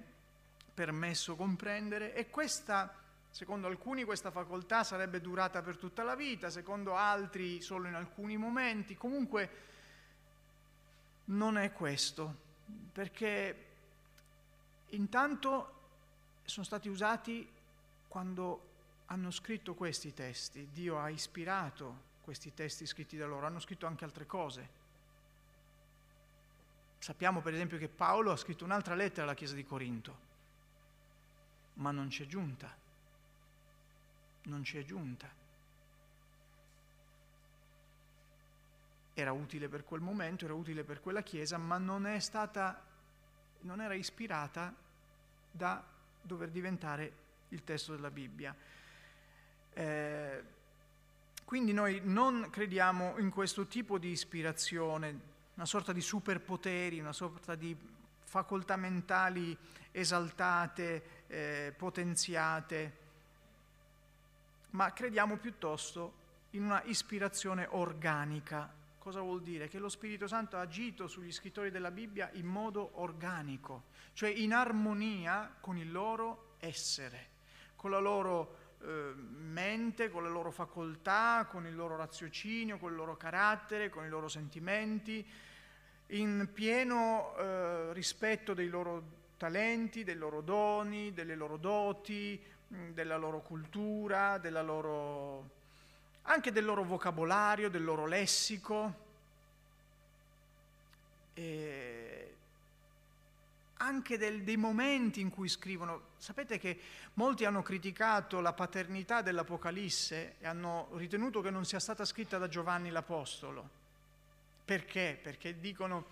permesso 0.74 1.36
comprendere 1.36 2.16
e 2.16 2.30
questa 2.30 3.01
Secondo 3.32 3.68
alcuni 3.68 4.04
questa 4.04 4.30
facoltà 4.30 4.84
sarebbe 4.84 5.22
durata 5.22 5.62
per 5.62 5.78
tutta 5.78 6.04
la 6.04 6.16
vita, 6.16 6.50
secondo 6.50 6.96
altri 6.96 7.62
solo 7.62 7.88
in 7.88 7.96
alcuni 7.96 8.36
momenti. 8.36 8.98
Comunque 8.98 9.50
non 11.26 11.58
è 11.58 11.72
questo, 11.72 12.36
perché 12.92 13.68
intanto 14.90 15.80
sono 16.44 16.66
stati 16.66 16.90
usati 16.90 17.50
quando 18.10 18.68
hanno 19.06 19.32
scritto 19.32 19.76
questi 19.76 20.14
testi. 20.14 20.68
Dio 20.74 21.00
ha 21.00 21.10
ispirato 21.10 22.10
questi 22.22 22.54
testi 22.54 22.86
scritti 22.86 23.16
da 23.16 23.28
loro, 23.28 23.46
hanno 23.46 23.60
scritto 23.60 23.86
anche 23.86 24.04
altre 24.04 24.26
cose. 24.26 24.80
Sappiamo 27.00 27.40
per 27.40 27.54
esempio 27.54 27.78
che 27.78 27.88
Paolo 27.88 28.32
ha 28.32 28.36
scritto 28.36 28.66
un'altra 28.66 28.94
lettera 28.94 29.24
alla 29.24 29.36
Chiesa 29.36 29.56
di 29.56 29.64
Corinto, 29.64 30.30
ma 31.76 31.92
non 31.92 32.10
c'è 32.10 32.26
giunta 32.26 32.81
non 34.44 34.64
ci 34.64 34.78
è 34.78 34.84
giunta. 34.84 35.30
Era 39.14 39.32
utile 39.32 39.68
per 39.68 39.84
quel 39.84 40.02
momento, 40.02 40.46
era 40.46 40.54
utile 40.54 40.84
per 40.84 41.02
quella 41.02 41.22
chiesa, 41.22 41.58
ma 41.58 41.78
non 41.78 42.06
è 42.06 42.20
stata, 42.20 42.82
non 43.62 43.82
era 43.82 43.94
ispirata 43.94 44.74
da 45.52 45.84
dover 46.22 46.50
diventare 46.50 47.14
il 47.50 47.64
testo 47.64 47.94
della 47.94 48.10
Bibbia. 48.10 48.56
Eh, 49.74 50.44
quindi 51.44 51.74
noi 51.74 52.00
non 52.04 52.48
crediamo 52.50 53.18
in 53.18 53.30
questo 53.30 53.68
tipo 53.68 53.98
di 53.98 54.10
ispirazione, 54.10 55.20
una 55.56 55.66
sorta 55.66 55.92
di 55.92 56.02
superpoteri, 56.02 57.00
una 57.00 57.14
sorta 57.14 57.56
di 57.56 57.76
facoltà 58.24 58.78
mentali 58.78 59.56
esaltate, 59.92 61.26
eh, 61.28 61.74
potenziate, 61.76 63.01
ma 64.72 64.92
crediamo 64.94 65.38
piuttosto 65.38 66.20
in 66.52 66.64
una 66.64 66.82
ispirazione 66.84 67.68
organica. 67.70 68.74
Cosa 68.98 69.22
vuol 69.22 69.42
dire? 69.42 69.68
Che 69.68 69.80
lo 69.80 69.90
Spirito 69.90 70.28
Santo 70.28 70.58
ha 70.58 70.62
agito 70.62 71.08
sugli 71.08 71.32
scrittori 71.32 71.72
della 71.72 71.92
Bibbia 71.92 72.30
in 72.34 72.46
modo 72.46 72.92
organico, 73.02 73.86
cioè 74.14 74.30
in 74.30 74.54
armonia 74.54 75.56
con 75.60 75.78
il 75.78 75.92
loro 75.92 76.56
essere, 76.60 77.30
con 77.76 77.90
la 77.90 78.00
loro 78.00 78.58
eh, 78.84 79.14
mente, 79.16 80.10
con 80.10 80.24
le 80.24 80.30
loro 80.30 80.52
facoltà, 80.52 81.48
con 81.50 81.66
il 81.66 81.76
loro 81.76 81.96
raziocinio, 81.96 82.78
con 82.78 82.92
il 82.92 82.98
loro 82.98 83.18
carattere, 83.18 83.90
con 83.90 84.06
i 84.06 84.10
loro 84.10 84.28
sentimenti, 84.28 85.26
in 86.08 86.50
pieno 86.54 87.36
eh, 87.38 87.94
rispetto 87.94 88.54
dei 88.54 88.68
loro 88.68 89.20
talenti, 89.38 90.04
dei 90.04 90.16
loro 90.16 90.42
doni, 90.42 91.14
delle 91.14 91.36
loro 91.36 91.58
doti, 91.58 92.40
della 92.94 93.18
loro 93.18 93.42
cultura, 93.42 94.38
della 94.38 94.62
loro, 94.62 95.50
anche 96.24 96.52
del 96.52 96.64
loro 96.64 96.84
vocabolario, 96.84 97.70
del 97.70 97.84
loro 97.84 98.06
lessico. 98.06 99.10
E 101.34 102.36
anche 103.82 104.18
del, 104.18 104.44
dei 104.44 104.58
momenti 104.58 105.20
in 105.20 105.30
cui 105.30 105.50
scrivono. 105.50 106.10
Sapete 106.18 106.58
che 106.60 106.80
molti 107.16 107.46
hanno 107.46 107.62
criticato 107.62 108.40
la 108.40 108.54
paternità 108.54 109.22
dell'Apocalisse 109.22 110.36
e 110.40 110.48
hanno 110.48 110.90
ritenuto 110.94 111.42
che 111.42 111.50
non 111.50 111.66
sia 111.66 111.80
stata 111.80 112.06
scritta 112.06 112.38
da 112.38 112.48
Giovanni 112.48 112.90
l'Apostolo. 112.90 113.80
Perché? 114.64 115.20
Perché 115.22 115.60
dicono 115.60 116.06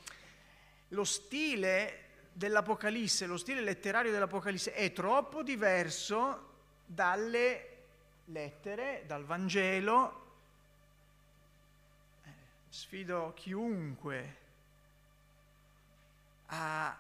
lo 0.90 1.04
stile 1.04 2.08
dell'Apocalisse, 2.34 3.28
lo 3.28 3.38
stile 3.38 3.62
letterario 3.62 4.12
dell'Apocalisse 4.12 4.74
è 4.74 4.92
troppo 4.92 5.44
diverso 5.44 6.48
dalle 6.90 7.78
lettere, 8.26 9.04
dal 9.06 9.24
Vangelo. 9.24 10.28
Eh, 12.24 12.30
sfido 12.70 13.34
chiunque 13.36 14.38
a 16.48 16.98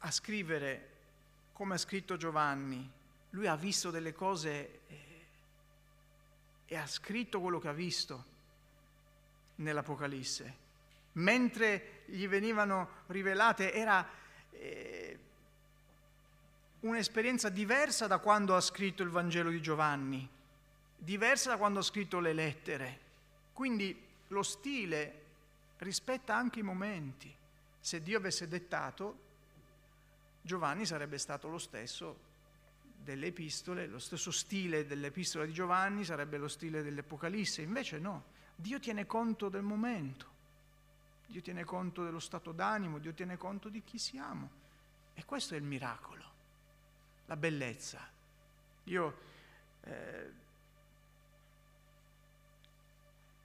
a 0.00 0.10
scrivere 0.10 0.88
come 1.52 1.74
ha 1.74 1.78
scritto 1.78 2.16
Giovanni. 2.16 2.88
Lui 3.30 3.46
ha 3.46 3.56
visto 3.56 3.90
delle 3.90 4.12
cose 4.12 4.80
eh, 4.86 5.24
e 6.66 6.76
ha 6.76 6.86
scritto 6.86 7.40
quello 7.40 7.58
che 7.58 7.68
ha 7.68 7.72
visto 7.72 8.24
nell'Apocalisse. 9.56 10.68
Mentre 11.12 12.02
gli 12.06 12.26
venivano 12.28 13.02
rivelate 13.06 13.72
era 13.72 14.06
eh, 14.52 14.99
un'esperienza 16.80 17.48
diversa 17.48 18.06
da 18.06 18.18
quando 18.18 18.56
ha 18.56 18.60
scritto 18.60 19.02
il 19.02 19.10
Vangelo 19.10 19.50
di 19.50 19.60
Giovanni, 19.60 20.28
diversa 20.96 21.50
da 21.50 21.56
quando 21.56 21.80
ha 21.80 21.82
scritto 21.82 22.20
le 22.20 22.32
lettere. 22.32 23.00
Quindi 23.52 24.08
lo 24.28 24.42
stile 24.42 25.22
rispetta 25.78 26.34
anche 26.34 26.60
i 26.60 26.62
momenti. 26.62 27.34
Se 27.80 28.02
Dio 28.02 28.18
avesse 28.18 28.48
dettato, 28.48 29.28
Giovanni 30.42 30.86
sarebbe 30.86 31.18
stato 31.18 31.48
lo 31.48 31.58
stesso 31.58 32.28
delle 33.02 33.26
epistole, 33.26 33.86
lo 33.86 33.98
stesso 33.98 34.30
stile 34.30 34.86
dell'epistola 34.86 35.44
di 35.44 35.52
Giovanni 35.52 36.04
sarebbe 36.04 36.38
lo 36.38 36.48
stile 36.48 36.82
dell'Apocalisse, 36.82 37.62
invece 37.62 37.98
no, 37.98 38.24
Dio 38.54 38.78
tiene 38.78 39.06
conto 39.06 39.48
del 39.48 39.62
momento, 39.62 40.26
Dio 41.26 41.40
tiene 41.40 41.64
conto 41.64 42.04
dello 42.04 42.18
stato 42.18 42.52
d'animo, 42.52 42.98
Dio 42.98 43.14
tiene 43.14 43.36
conto 43.36 43.68
di 43.68 43.82
chi 43.82 43.98
siamo 43.98 44.50
e 45.14 45.24
questo 45.24 45.54
è 45.54 45.56
il 45.56 45.62
miracolo, 45.62 46.29
la 47.30 47.36
bellezza. 47.36 48.00
Io 48.84 49.18
eh, 49.82 50.30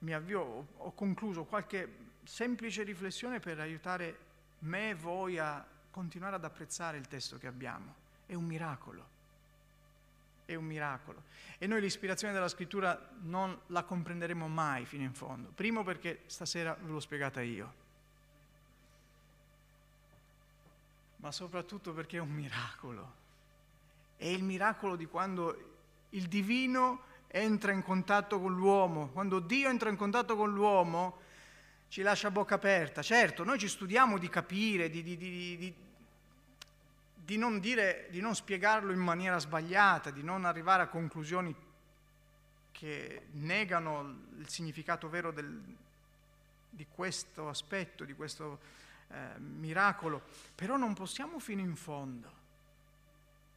mi 0.00 0.12
avvio, 0.12 0.66
ho 0.76 0.92
concluso 0.92 1.44
qualche 1.44 2.04
semplice 2.24 2.82
riflessione 2.82 3.38
per 3.38 3.60
aiutare 3.60 4.18
me 4.60 4.90
e 4.90 4.94
voi 4.96 5.38
a 5.38 5.64
continuare 5.88 6.34
ad 6.34 6.44
apprezzare 6.44 6.98
il 6.98 7.06
testo 7.06 7.38
che 7.38 7.46
abbiamo. 7.46 7.94
È 8.26 8.34
un 8.34 8.44
miracolo. 8.44 9.14
È 10.44 10.56
un 10.56 10.64
miracolo. 10.64 11.22
E 11.56 11.68
noi 11.68 11.80
l'ispirazione 11.80 12.32
della 12.32 12.48
scrittura 12.48 13.10
non 13.20 13.56
la 13.66 13.84
comprenderemo 13.84 14.48
mai 14.48 14.84
fino 14.84 15.04
in 15.04 15.14
fondo. 15.14 15.50
Primo 15.50 15.84
perché 15.84 16.22
stasera 16.26 16.74
ve 16.74 16.90
l'ho 16.90 17.00
spiegata 17.00 17.40
io. 17.40 17.84
Ma 21.18 21.30
soprattutto 21.30 21.92
perché 21.92 22.16
è 22.16 22.20
un 22.20 22.32
miracolo. 22.32 23.24
È 24.16 24.26
il 24.26 24.42
miracolo 24.42 24.96
di 24.96 25.06
quando 25.06 25.74
il 26.10 26.26
divino 26.26 27.02
entra 27.28 27.72
in 27.72 27.82
contatto 27.82 28.40
con 28.40 28.54
l'uomo. 28.54 29.08
Quando 29.08 29.40
Dio 29.40 29.68
entra 29.68 29.90
in 29.90 29.96
contatto 29.96 30.36
con 30.36 30.52
l'uomo 30.52 31.18
ci 31.88 32.02
lascia 32.02 32.28
a 32.28 32.30
bocca 32.30 32.54
aperta. 32.54 33.02
Certo, 33.02 33.44
noi 33.44 33.58
ci 33.58 33.68
studiamo 33.68 34.18
di 34.18 34.28
capire, 34.28 34.88
di, 34.88 35.02
di, 35.02 35.16
di, 35.16 35.74
di 37.14 37.36
non, 37.36 37.60
dire, 37.60 38.06
di 38.10 38.20
non 38.20 38.34
spiegarlo 38.34 38.92
in 38.92 39.00
maniera 39.00 39.38
sbagliata, 39.38 40.10
di 40.10 40.22
non 40.22 40.44
arrivare 40.44 40.82
a 40.82 40.88
conclusioni 40.88 41.54
che 42.72 43.26
negano 43.32 44.24
il 44.38 44.48
significato 44.48 45.08
vero 45.08 45.32
del, 45.32 45.62
di 46.68 46.86
questo 46.90 47.48
aspetto, 47.48 48.04
di 48.04 48.12
questo 48.12 48.60
eh, 49.08 49.38
miracolo, 49.38 50.22
però 50.54 50.76
non 50.76 50.92
possiamo 50.92 51.38
fino 51.38 51.62
in 51.62 51.74
fondo. 51.74 52.35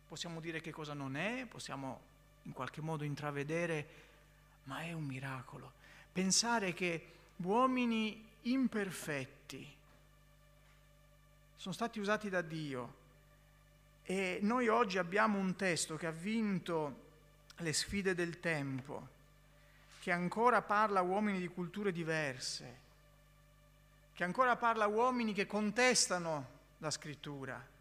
Possiamo 0.09 0.39
dire 0.39 0.59
che 0.59 0.71
cosa 0.71 0.95
non 0.95 1.15
è, 1.15 1.45
possiamo 1.45 2.01
in 2.43 2.51
qualche 2.51 2.81
modo 2.81 3.03
intravedere, 3.03 3.87
ma 4.63 4.81
è 4.81 4.91
un 4.91 5.03
miracolo. 5.03 5.73
Pensare 6.11 6.73
che 6.73 7.11
uomini 7.37 8.27
imperfetti 8.41 9.75
sono 11.55 11.75
stati 11.75 11.99
usati 11.99 12.27
da 12.27 12.41
Dio 12.41 12.95
e 14.01 14.39
noi 14.41 14.67
oggi 14.67 14.97
abbiamo 14.97 15.37
un 15.37 15.55
testo 15.55 15.95
che 15.95 16.07
ha 16.07 16.11
vinto 16.11 17.07
le 17.57 17.71
sfide 17.71 18.15
del 18.15 18.39
tempo, 18.39 19.07
che 19.99 20.11
ancora 20.11 20.63
parla 20.63 21.01
a 21.01 21.03
uomini 21.03 21.37
di 21.37 21.49
culture 21.49 21.91
diverse, 21.91 22.77
che 24.15 24.23
ancora 24.23 24.55
parla 24.55 24.85
a 24.85 24.87
uomini 24.87 25.33
che 25.33 25.45
contestano 25.45 26.57
la 26.79 26.89
scrittura. 26.89 27.77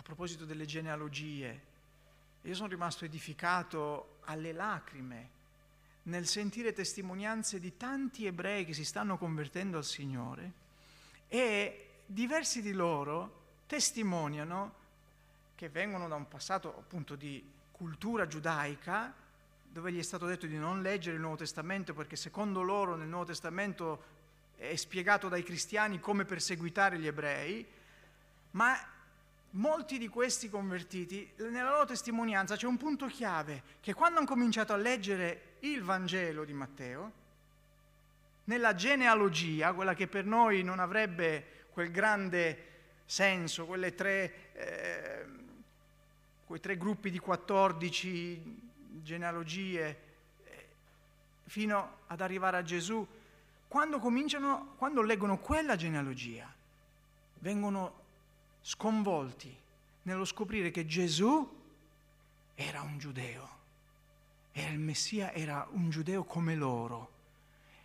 A 0.00 0.02
proposito 0.02 0.46
delle 0.46 0.64
genealogie, 0.64 1.60
io 2.40 2.54
sono 2.54 2.68
rimasto 2.68 3.04
edificato 3.04 4.20
alle 4.24 4.50
lacrime 4.52 5.28
nel 6.04 6.26
sentire 6.26 6.72
testimonianze 6.72 7.60
di 7.60 7.76
tanti 7.76 8.24
ebrei 8.24 8.64
che 8.64 8.72
si 8.72 8.86
stanno 8.86 9.18
convertendo 9.18 9.76
al 9.76 9.84
Signore 9.84 10.52
e 11.28 11.88
diversi 12.06 12.62
di 12.62 12.72
loro 12.72 13.42
testimoniano 13.66 14.72
che 15.54 15.68
vengono 15.68 16.08
da 16.08 16.14
un 16.14 16.28
passato 16.28 16.74
appunto 16.78 17.14
di 17.14 17.44
cultura 17.70 18.26
giudaica 18.26 19.12
dove 19.70 19.92
gli 19.92 19.98
è 19.98 20.02
stato 20.02 20.24
detto 20.24 20.46
di 20.46 20.56
non 20.56 20.80
leggere 20.80 21.16
il 21.16 21.20
Nuovo 21.20 21.36
Testamento 21.36 21.92
perché 21.92 22.16
secondo 22.16 22.62
loro 22.62 22.96
nel 22.96 23.06
Nuovo 23.06 23.26
Testamento 23.26 24.02
è 24.56 24.74
spiegato 24.76 25.28
dai 25.28 25.42
cristiani 25.42 26.00
come 26.00 26.24
perseguitare 26.24 26.98
gli 26.98 27.06
ebrei, 27.06 27.66
ma 28.52 28.96
molti 29.52 29.98
di 29.98 30.08
questi 30.08 30.48
convertiti, 30.48 31.32
nella 31.36 31.70
loro 31.70 31.86
testimonianza 31.86 32.56
c'è 32.56 32.66
un 32.66 32.76
punto 32.76 33.06
chiave, 33.06 33.62
che 33.80 33.94
quando 33.94 34.18
hanno 34.18 34.26
cominciato 34.26 34.72
a 34.72 34.76
leggere 34.76 35.56
il 35.60 35.82
Vangelo 35.82 36.44
di 36.44 36.52
Matteo, 36.52 37.12
nella 38.44 38.74
genealogia, 38.74 39.72
quella 39.72 39.94
che 39.94 40.06
per 40.06 40.24
noi 40.24 40.62
non 40.62 40.78
avrebbe 40.78 41.66
quel 41.72 41.90
grande 41.90 42.68
senso, 43.04 43.66
tre, 43.94 44.52
eh, 44.52 45.26
quei 46.46 46.60
tre 46.60 46.76
gruppi 46.76 47.10
di 47.10 47.18
14 47.18 48.60
genealogie, 49.02 49.98
eh, 50.44 50.66
fino 51.44 51.98
ad 52.06 52.20
arrivare 52.20 52.56
a 52.56 52.62
Gesù, 52.62 53.06
quando 53.68 53.98
cominciano, 54.00 54.74
quando 54.76 55.02
leggono 55.02 55.38
quella 55.38 55.76
genealogia, 55.76 56.52
vengono 57.38 57.99
sconvolti 58.62 59.54
nello 60.02 60.24
scoprire 60.24 60.70
che 60.70 60.86
Gesù 60.86 61.58
era 62.54 62.82
un 62.82 62.98
giudeo, 62.98 63.48
era 64.52 64.70
il 64.70 64.78
Messia, 64.78 65.32
era 65.32 65.66
un 65.70 65.90
giudeo 65.90 66.24
come 66.24 66.54
loro. 66.54 67.18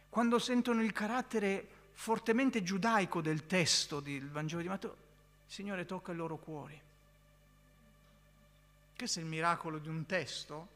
Quando 0.09 0.39
sentono 0.39 0.82
il 0.82 0.91
carattere 0.91 1.67
fortemente 1.93 2.63
giudaico 2.63 3.21
del 3.21 3.45
testo 3.45 3.99
del 3.99 4.30
Vangelo 4.30 4.61
di 4.61 4.67
Matteo, 4.67 4.95
il 5.47 5.53
Signore 5.53 5.86
tocca 5.86 6.11
i 6.11 6.15
loro 6.15 6.38
cuori. 6.38 6.80
Questo 8.97 9.19
è 9.19 9.21
il 9.21 9.28
miracolo 9.28 9.78
di 9.78 9.89
un 9.89 10.05
testo 10.05 10.73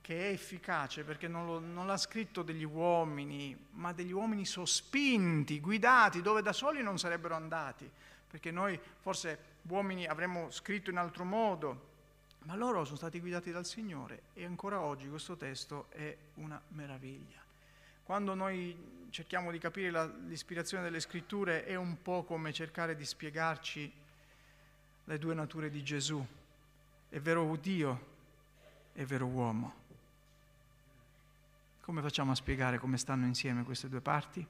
che 0.00 0.28
è 0.28 0.32
efficace 0.32 1.02
perché 1.02 1.26
non, 1.26 1.46
lo, 1.46 1.58
non, 1.58 1.86
l'ha 1.86 1.96
scritto 1.96 2.42
degli 2.42 2.62
uomini, 2.62 3.56
ma 3.72 3.92
degli 3.92 4.12
uomini 4.12 4.44
sospinti, 4.44 5.58
guidati, 5.60 6.22
dove 6.22 6.42
da 6.42 6.52
soli 6.52 6.80
non 6.80 6.96
sarebbero 6.96 7.34
andati 7.34 7.90
perché 8.36 8.50
noi 8.50 8.78
forse 9.00 9.38
uomini 9.62 10.04
avremmo 10.04 10.50
scritto 10.50 10.90
in 10.90 10.98
altro 10.98 11.24
modo, 11.24 11.94
ma 12.40 12.54
loro 12.54 12.84
sono 12.84 12.98
stati 12.98 13.18
guidati 13.18 13.50
dal 13.50 13.64
Signore 13.64 14.24
e 14.34 14.44
ancora 14.44 14.78
oggi 14.78 15.08
questo 15.08 15.36
testo 15.36 15.86
è 15.88 16.14
una 16.34 16.60
meraviglia. 16.68 17.42
Quando 18.02 18.34
noi 18.34 19.08
cerchiamo 19.08 19.50
di 19.50 19.58
capire 19.58 19.90
la, 19.90 20.04
l'ispirazione 20.04 20.84
delle 20.84 21.00
scritture 21.00 21.64
è 21.64 21.76
un 21.76 22.02
po' 22.02 22.24
come 22.24 22.52
cercare 22.52 22.94
di 22.94 23.06
spiegarci 23.06 23.90
le 25.04 25.18
due 25.18 25.32
nature 25.32 25.70
di 25.70 25.82
Gesù. 25.82 26.24
È 27.08 27.18
vero 27.18 27.56
Dio, 27.56 28.06
è 28.92 29.04
vero 29.06 29.24
uomo. 29.24 29.74
Come 31.80 32.02
facciamo 32.02 32.32
a 32.32 32.34
spiegare 32.34 32.76
come 32.76 32.98
stanno 32.98 33.24
insieme 33.24 33.62
queste 33.62 33.88
due 33.88 34.02
parti? 34.02 34.46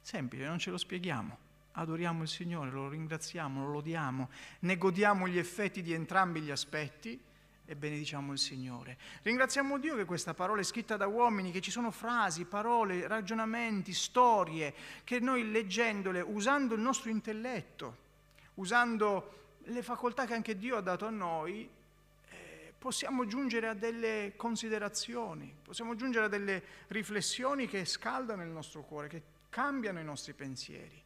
Semplice, 0.00 0.46
non 0.46 0.60
ce 0.60 0.70
lo 0.70 0.78
spieghiamo. 0.78 1.43
Adoriamo 1.76 2.22
il 2.22 2.28
Signore, 2.28 2.70
lo 2.70 2.88
ringraziamo, 2.88 3.64
lo 3.64 3.72
lodiamo, 3.72 4.28
ne 4.60 4.76
godiamo 4.76 5.26
gli 5.26 5.38
effetti 5.38 5.82
di 5.82 5.92
entrambi 5.92 6.40
gli 6.40 6.52
aspetti 6.52 7.20
e 7.66 7.74
benediciamo 7.74 8.32
il 8.32 8.38
Signore. 8.38 8.96
Ringraziamo 9.22 9.78
Dio 9.78 9.96
che 9.96 10.04
questa 10.04 10.34
parola 10.34 10.60
è 10.60 10.64
scritta 10.64 10.96
da 10.96 11.08
uomini, 11.08 11.50
che 11.50 11.60
ci 11.60 11.72
sono 11.72 11.90
frasi, 11.90 12.44
parole, 12.44 13.08
ragionamenti, 13.08 13.92
storie, 13.92 14.72
che 15.02 15.18
noi 15.18 15.50
leggendole, 15.50 16.20
usando 16.20 16.74
il 16.74 16.80
nostro 16.80 17.10
intelletto, 17.10 17.96
usando 18.54 19.56
le 19.64 19.82
facoltà 19.82 20.26
che 20.26 20.34
anche 20.34 20.56
Dio 20.56 20.76
ha 20.76 20.80
dato 20.80 21.06
a 21.06 21.10
noi, 21.10 21.68
eh, 22.28 22.72
possiamo 22.78 23.26
giungere 23.26 23.66
a 23.66 23.74
delle 23.74 24.34
considerazioni, 24.36 25.52
possiamo 25.64 25.96
giungere 25.96 26.26
a 26.26 26.28
delle 26.28 26.62
riflessioni 26.88 27.66
che 27.66 27.84
scaldano 27.84 28.42
il 28.42 28.50
nostro 28.50 28.82
cuore, 28.82 29.08
che 29.08 29.22
cambiano 29.48 29.98
i 29.98 30.04
nostri 30.04 30.34
pensieri. 30.34 31.03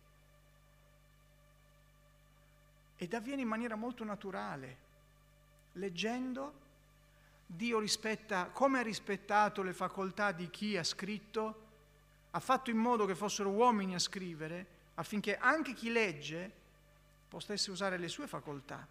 Ed 3.00 3.14
avviene 3.14 3.42
in 3.42 3.48
maniera 3.48 3.76
molto 3.76 4.04
naturale 4.04 4.86
leggendo, 5.74 6.66
Dio 7.46 7.78
rispetta, 7.78 8.46
come 8.46 8.80
ha 8.80 8.82
rispettato 8.82 9.62
le 9.62 9.72
facoltà 9.72 10.32
di 10.32 10.50
chi 10.50 10.76
ha 10.76 10.84
scritto, 10.84 11.66
ha 12.32 12.40
fatto 12.40 12.70
in 12.70 12.76
modo 12.76 13.06
che 13.06 13.14
fossero 13.14 13.50
uomini 13.50 13.94
a 13.94 14.00
scrivere, 14.00 14.66
affinché 14.94 15.38
anche 15.38 15.72
chi 15.72 15.90
legge 15.90 16.52
potesse 17.28 17.70
usare 17.70 17.96
le 17.98 18.08
sue 18.08 18.26
facoltà. 18.26 18.86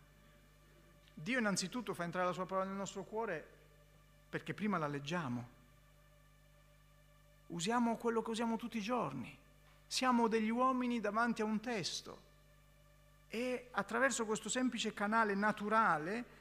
Dio 1.14 1.39
innanzitutto 1.39 1.93
fa 1.93 2.03
entrare 2.03 2.28
la 2.28 2.34
sua 2.34 2.45
parola 2.45 2.68
nel 2.68 2.78
nostro 2.78 3.03
cuore 3.03 3.45
perché 4.30 4.53
prima 4.53 4.78
la 4.78 4.88
leggiamo. 4.88 5.55
Usiamo 7.47 7.97
quello 7.97 8.22
che 8.22 8.30
usiamo 8.30 8.55
tutti 8.55 8.78
i 8.78 8.82
giorni. 8.82 9.36
Siamo 9.86 10.28
degli 10.28 10.49
uomini 10.49 10.99
davanti 10.99 11.41
a 11.41 11.45
un 11.45 11.60
testo 11.60 12.26
e 13.30 13.69
attraverso 13.71 14.25
questo 14.25 14.49
semplice 14.49 14.93
canale 14.93 15.36
naturale 15.36 16.36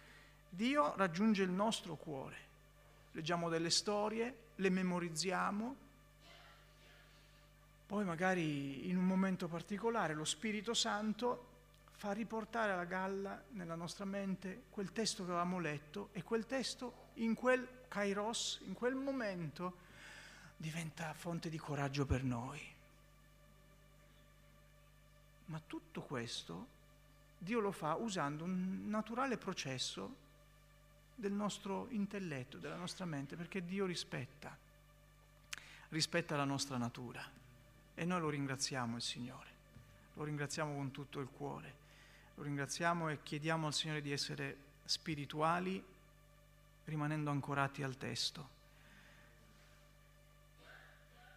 Dio 0.48 0.94
raggiunge 0.96 1.42
il 1.42 1.50
nostro 1.50 1.96
cuore. 1.96 2.44
Leggiamo 3.12 3.48
delle 3.48 3.70
storie, 3.70 4.36
le 4.56 4.70
memorizziamo, 4.70 5.76
poi 7.86 8.04
magari 8.04 8.88
in 8.88 8.96
un 8.96 9.04
momento 9.04 9.46
particolare 9.48 10.14
lo 10.14 10.24
Spirito 10.24 10.74
Santo 10.74 11.54
fa 11.92 12.12
riportare 12.12 12.72
alla 12.72 12.84
galla 12.84 13.42
nella 13.50 13.74
nostra 13.74 14.04
mente 14.04 14.64
quel 14.70 14.92
testo 14.92 15.24
che 15.24 15.30
avevamo 15.30 15.58
letto 15.58 16.10
e 16.12 16.22
quel 16.22 16.46
testo 16.46 17.04
in 17.14 17.34
quel 17.34 17.84
kairos, 17.88 18.60
in 18.66 18.74
quel 18.74 18.94
momento, 18.94 19.84
diventa 20.56 21.14
fonte 21.14 21.48
di 21.48 21.58
coraggio 21.58 22.04
per 22.04 22.22
noi. 22.24 22.60
Ma 25.46 25.60
tutto 25.64 26.02
questo 26.02 26.74
Dio 27.46 27.60
lo 27.60 27.70
fa 27.70 27.94
usando 27.94 28.42
un 28.42 28.88
naturale 28.88 29.38
processo 29.38 30.16
del 31.14 31.30
nostro 31.30 31.86
intelletto, 31.90 32.58
della 32.58 32.74
nostra 32.74 33.04
mente, 33.04 33.36
perché 33.36 33.64
Dio 33.64 33.86
rispetta, 33.86 34.54
rispetta 35.90 36.34
la 36.34 36.42
nostra 36.42 36.76
natura 36.76 37.24
e 37.94 38.04
noi 38.04 38.20
lo 38.20 38.30
ringraziamo 38.30 38.96
il 38.96 39.02
Signore, 39.02 39.50
lo 40.14 40.24
ringraziamo 40.24 40.74
con 40.74 40.90
tutto 40.90 41.20
il 41.20 41.28
cuore, 41.28 41.74
lo 42.34 42.42
ringraziamo 42.42 43.10
e 43.10 43.22
chiediamo 43.22 43.68
al 43.68 43.74
Signore 43.74 44.02
di 44.02 44.10
essere 44.10 44.56
spirituali 44.84 45.80
rimanendo 46.86 47.30
ancorati 47.30 47.84
al 47.84 47.96
testo. 47.96 48.48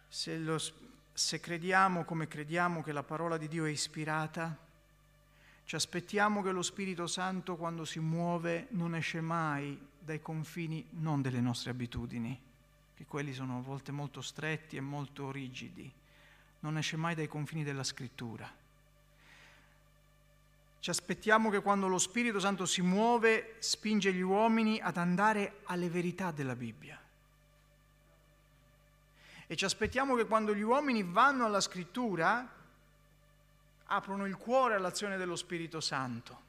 Se, 0.08 0.36
lo, 0.38 0.60
se 1.12 1.38
crediamo 1.38 2.04
come 2.04 2.26
crediamo 2.26 2.82
che 2.82 2.90
la 2.90 3.04
parola 3.04 3.36
di 3.36 3.46
Dio 3.46 3.64
è 3.64 3.70
ispirata, 3.70 4.68
ci 5.70 5.76
aspettiamo 5.76 6.42
che 6.42 6.50
lo 6.50 6.62
Spirito 6.62 7.06
Santo 7.06 7.54
quando 7.54 7.84
si 7.84 8.00
muove 8.00 8.66
non 8.70 8.96
esce 8.96 9.20
mai 9.20 9.78
dai 10.00 10.20
confini 10.20 10.84
non 10.94 11.22
delle 11.22 11.40
nostre 11.40 11.70
abitudini, 11.70 12.36
che 12.96 13.06
quelli 13.06 13.32
sono 13.32 13.58
a 13.58 13.60
volte 13.60 13.92
molto 13.92 14.20
stretti 14.20 14.74
e 14.74 14.80
molto 14.80 15.30
rigidi, 15.30 15.88
non 16.58 16.76
esce 16.76 16.96
mai 16.96 17.14
dai 17.14 17.28
confini 17.28 17.62
della 17.62 17.84
scrittura. 17.84 18.52
Ci 20.80 20.90
aspettiamo 20.90 21.50
che 21.50 21.62
quando 21.62 21.86
lo 21.86 21.98
Spirito 21.98 22.40
Santo 22.40 22.66
si 22.66 22.82
muove 22.82 23.54
spinge 23.60 24.12
gli 24.12 24.22
uomini 24.22 24.80
ad 24.80 24.96
andare 24.96 25.60
alle 25.66 25.88
verità 25.88 26.32
della 26.32 26.56
Bibbia. 26.56 27.00
E 29.46 29.54
ci 29.54 29.64
aspettiamo 29.64 30.16
che 30.16 30.26
quando 30.26 30.52
gli 30.52 30.62
uomini 30.62 31.04
vanno 31.04 31.44
alla 31.44 31.60
scrittura 31.60 32.58
aprono 33.92 34.26
il 34.26 34.36
cuore 34.36 34.74
all'azione 34.74 35.16
dello 35.16 35.36
Spirito 35.36 35.80
Santo. 35.80 36.48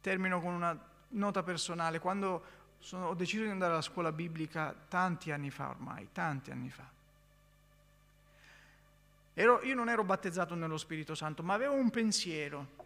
Termino 0.00 0.40
con 0.40 0.54
una 0.54 0.78
nota 1.10 1.42
personale. 1.42 1.98
Quando 1.98 2.54
sono, 2.78 3.08
ho 3.08 3.14
deciso 3.14 3.44
di 3.44 3.50
andare 3.50 3.72
alla 3.72 3.82
scuola 3.82 4.12
biblica 4.12 4.74
tanti 4.88 5.30
anni 5.30 5.50
fa 5.50 5.68
ormai, 5.68 6.08
tanti 6.12 6.50
anni 6.50 6.70
fa, 6.70 6.84
ero, 9.34 9.62
io 9.62 9.74
non 9.74 9.88
ero 9.88 10.02
battezzato 10.02 10.54
nello 10.54 10.78
Spirito 10.78 11.14
Santo, 11.14 11.42
ma 11.42 11.54
avevo 11.54 11.74
un 11.74 11.90
pensiero. 11.90 12.84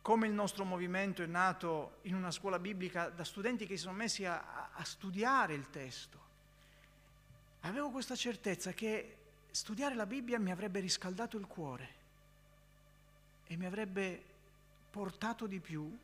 Come 0.00 0.26
il 0.26 0.32
nostro 0.32 0.64
movimento 0.64 1.22
è 1.22 1.26
nato 1.26 1.98
in 2.02 2.14
una 2.14 2.30
scuola 2.30 2.58
biblica 2.58 3.08
da 3.08 3.22
studenti 3.22 3.66
che 3.66 3.76
si 3.76 3.82
sono 3.82 3.94
messi 3.94 4.24
a, 4.24 4.70
a 4.72 4.84
studiare 4.84 5.54
il 5.54 5.70
testo, 5.70 6.18
avevo 7.60 7.90
questa 7.90 8.16
certezza 8.16 8.72
che 8.72 9.16
studiare 9.52 9.94
la 9.94 10.06
Bibbia 10.06 10.38
mi 10.38 10.50
avrebbe 10.50 10.80
riscaldato 10.80 11.36
il 11.36 11.46
cuore 11.46 12.00
e 13.46 13.56
mi 13.56 13.66
avrebbe 13.66 14.24
portato 14.90 15.46
di 15.46 15.60
più 15.60 15.94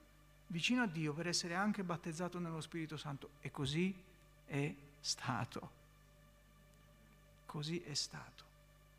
vicino 0.49 0.82
a 0.82 0.86
Dio 0.86 1.14
per 1.14 1.26
essere 1.26 1.55
anche 1.55 1.82
battezzato 1.82 2.38
nello 2.38 2.61
Spirito 2.61 2.96
Santo. 2.96 3.30
E 3.40 3.51
così 3.51 3.94
è 4.44 4.74
stato. 5.01 5.76
Così 7.46 7.80
è 7.80 7.94
stato. 7.94 8.44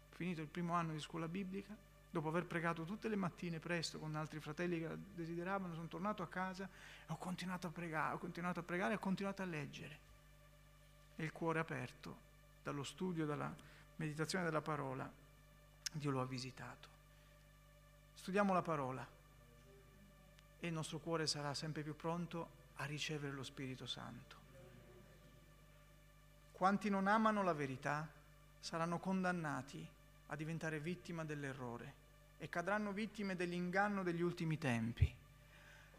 Finito 0.10 0.42
il 0.42 0.48
primo 0.48 0.74
anno 0.74 0.94
di 0.94 1.00
scuola 1.00 1.28
biblica, 1.28 1.76
dopo 2.10 2.28
aver 2.28 2.46
pregato 2.46 2.84
tutte 2.84 3.08
le 3.08 3.16
mattine 3.16 3.60
presto 3.60 4.00
con 4.00 4.16
altri 4.16 4.40
fratelli 4.40 4.80
che 4.80 4.98
desideravano, 5.14 5.76
sono 5.76 5.88
tornato 5.88 6.24
a 6.24 6.28
casa 6.28 6.66
e 6.66 7.12
ho 7.12 7.18
continuato 7.18 7.68
a 7.68 7.70
pregare, 7.70 8.16
ho 8.16 8.18
continuato 8.18 8.60
a 8.60 8.64
pregare 8.64 8.94
e 8.94 8.96
ho 8.96 9.00
continuato 9.00 9.44
a 9.44 9.46
leggere. 9.46 10.08
E 11.16 11.24
il 11.24 11.32
cuore 11.32 11.60
aperto 11.60 12.28
dallo 12.64 12.84
studio, 12.84 13.26
dalla 13.26 13.54
meditazione 14.00 14.46
della 14.46 14.62
parola, 14.62 15.10
Dio 15.92 16.10
lo 16.10 16.22
ha 16.22 16.26
visitato. 16.26 16.88
Studiamo 18.14 18.54
la 18.54 18.62
parola 18.62 19.06
e 20.60 20.68
il 20.68 20.74
nostro 20.74 21.00
cuore 21.00 21.28
sarà 21.28 21.54
sempre 21.54 21.84
più 21.84 21.96
pronto 21.96 22.58
a 22.78 22.86
ricevere 22.86 23.34
lo 23.34 23.44
Spirito 23.44 23.86
Santo. 23.86 24.38
Quanti 26.54 26.90
non 26.90 27.08
amano 27.08 27.44
la 27.44 27.54
verità 27.54 28.08
saranno 28.60 29.00
condannati 29.00 29.86
a 30.28 30.36
diventare 30.36 30.80
vittima 30.80 31.26
dell'errore 31.26 31.94
e 32.38 32.48
cadranno 32.48 32.94
vittime 32.94 33.36
dell'inganno 33.36 34.04
degli 34.04 34.22
ultimi 34.22 34.58
tempi, 34.58 35.14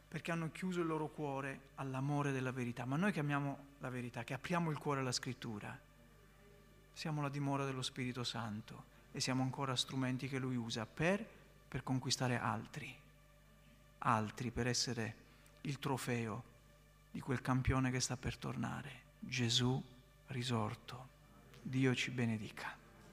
perché 0.08 0.30
hanno 0.30 0.50
chiuso 0.52 0.80
il 0.80 0.86
loro 0.86 1.08
cuore 1.08 1.68
all'amore 1.76 2.32
della 2.32 2.52
verità. 2.52 2.86
Ma 2.86 2.96
noi 2.96 3.12
che 3.12 3.20
amiamo 3.20 3.66
la 3.78 3.90
verità, 3.90 4.24
che 4.24 4.32
apriamo 4.34 4.70
il 4.70 4.78
cuore 4.78 5.00
alla 5.00 5.12
scrittura, 5.12 5.88
siamo 7.00 7.22
la 7.22 7.30
dimora 7.30 7.64
dello 7.64 7.80
Spirito 7.80 8.24
Santo 8.24 8.84
e 9.10 9.20
siamo 9.20 9.42
ancora 9.42 9.74
strumenti 9.74 10.28
che 10.28 10.38
Lui 10.38 10.56
usa 10.56 10.84
per, 10.84 11.26
per 11.66 11.82
conquistare 11.82 12.38
altri, 12.38 12.94
altri 14.00 14.50
per 14.50 14.66
essere 14.66 15.14
il 15.62 15.78
trofeo 15.78 16.44
di 17.10 17.20
quel 17.20 17.40
campione 17.40 17.90
che 17.90 18.00
sta 18.00 18.18
per 18.18 18.36
tornare, 18.36 18.90
Gesù 19.18 19.82
risorto. 20.26 21.08
Dio 21.62 21.94
ci 21.94 22.10
benedica. 22.10 22.79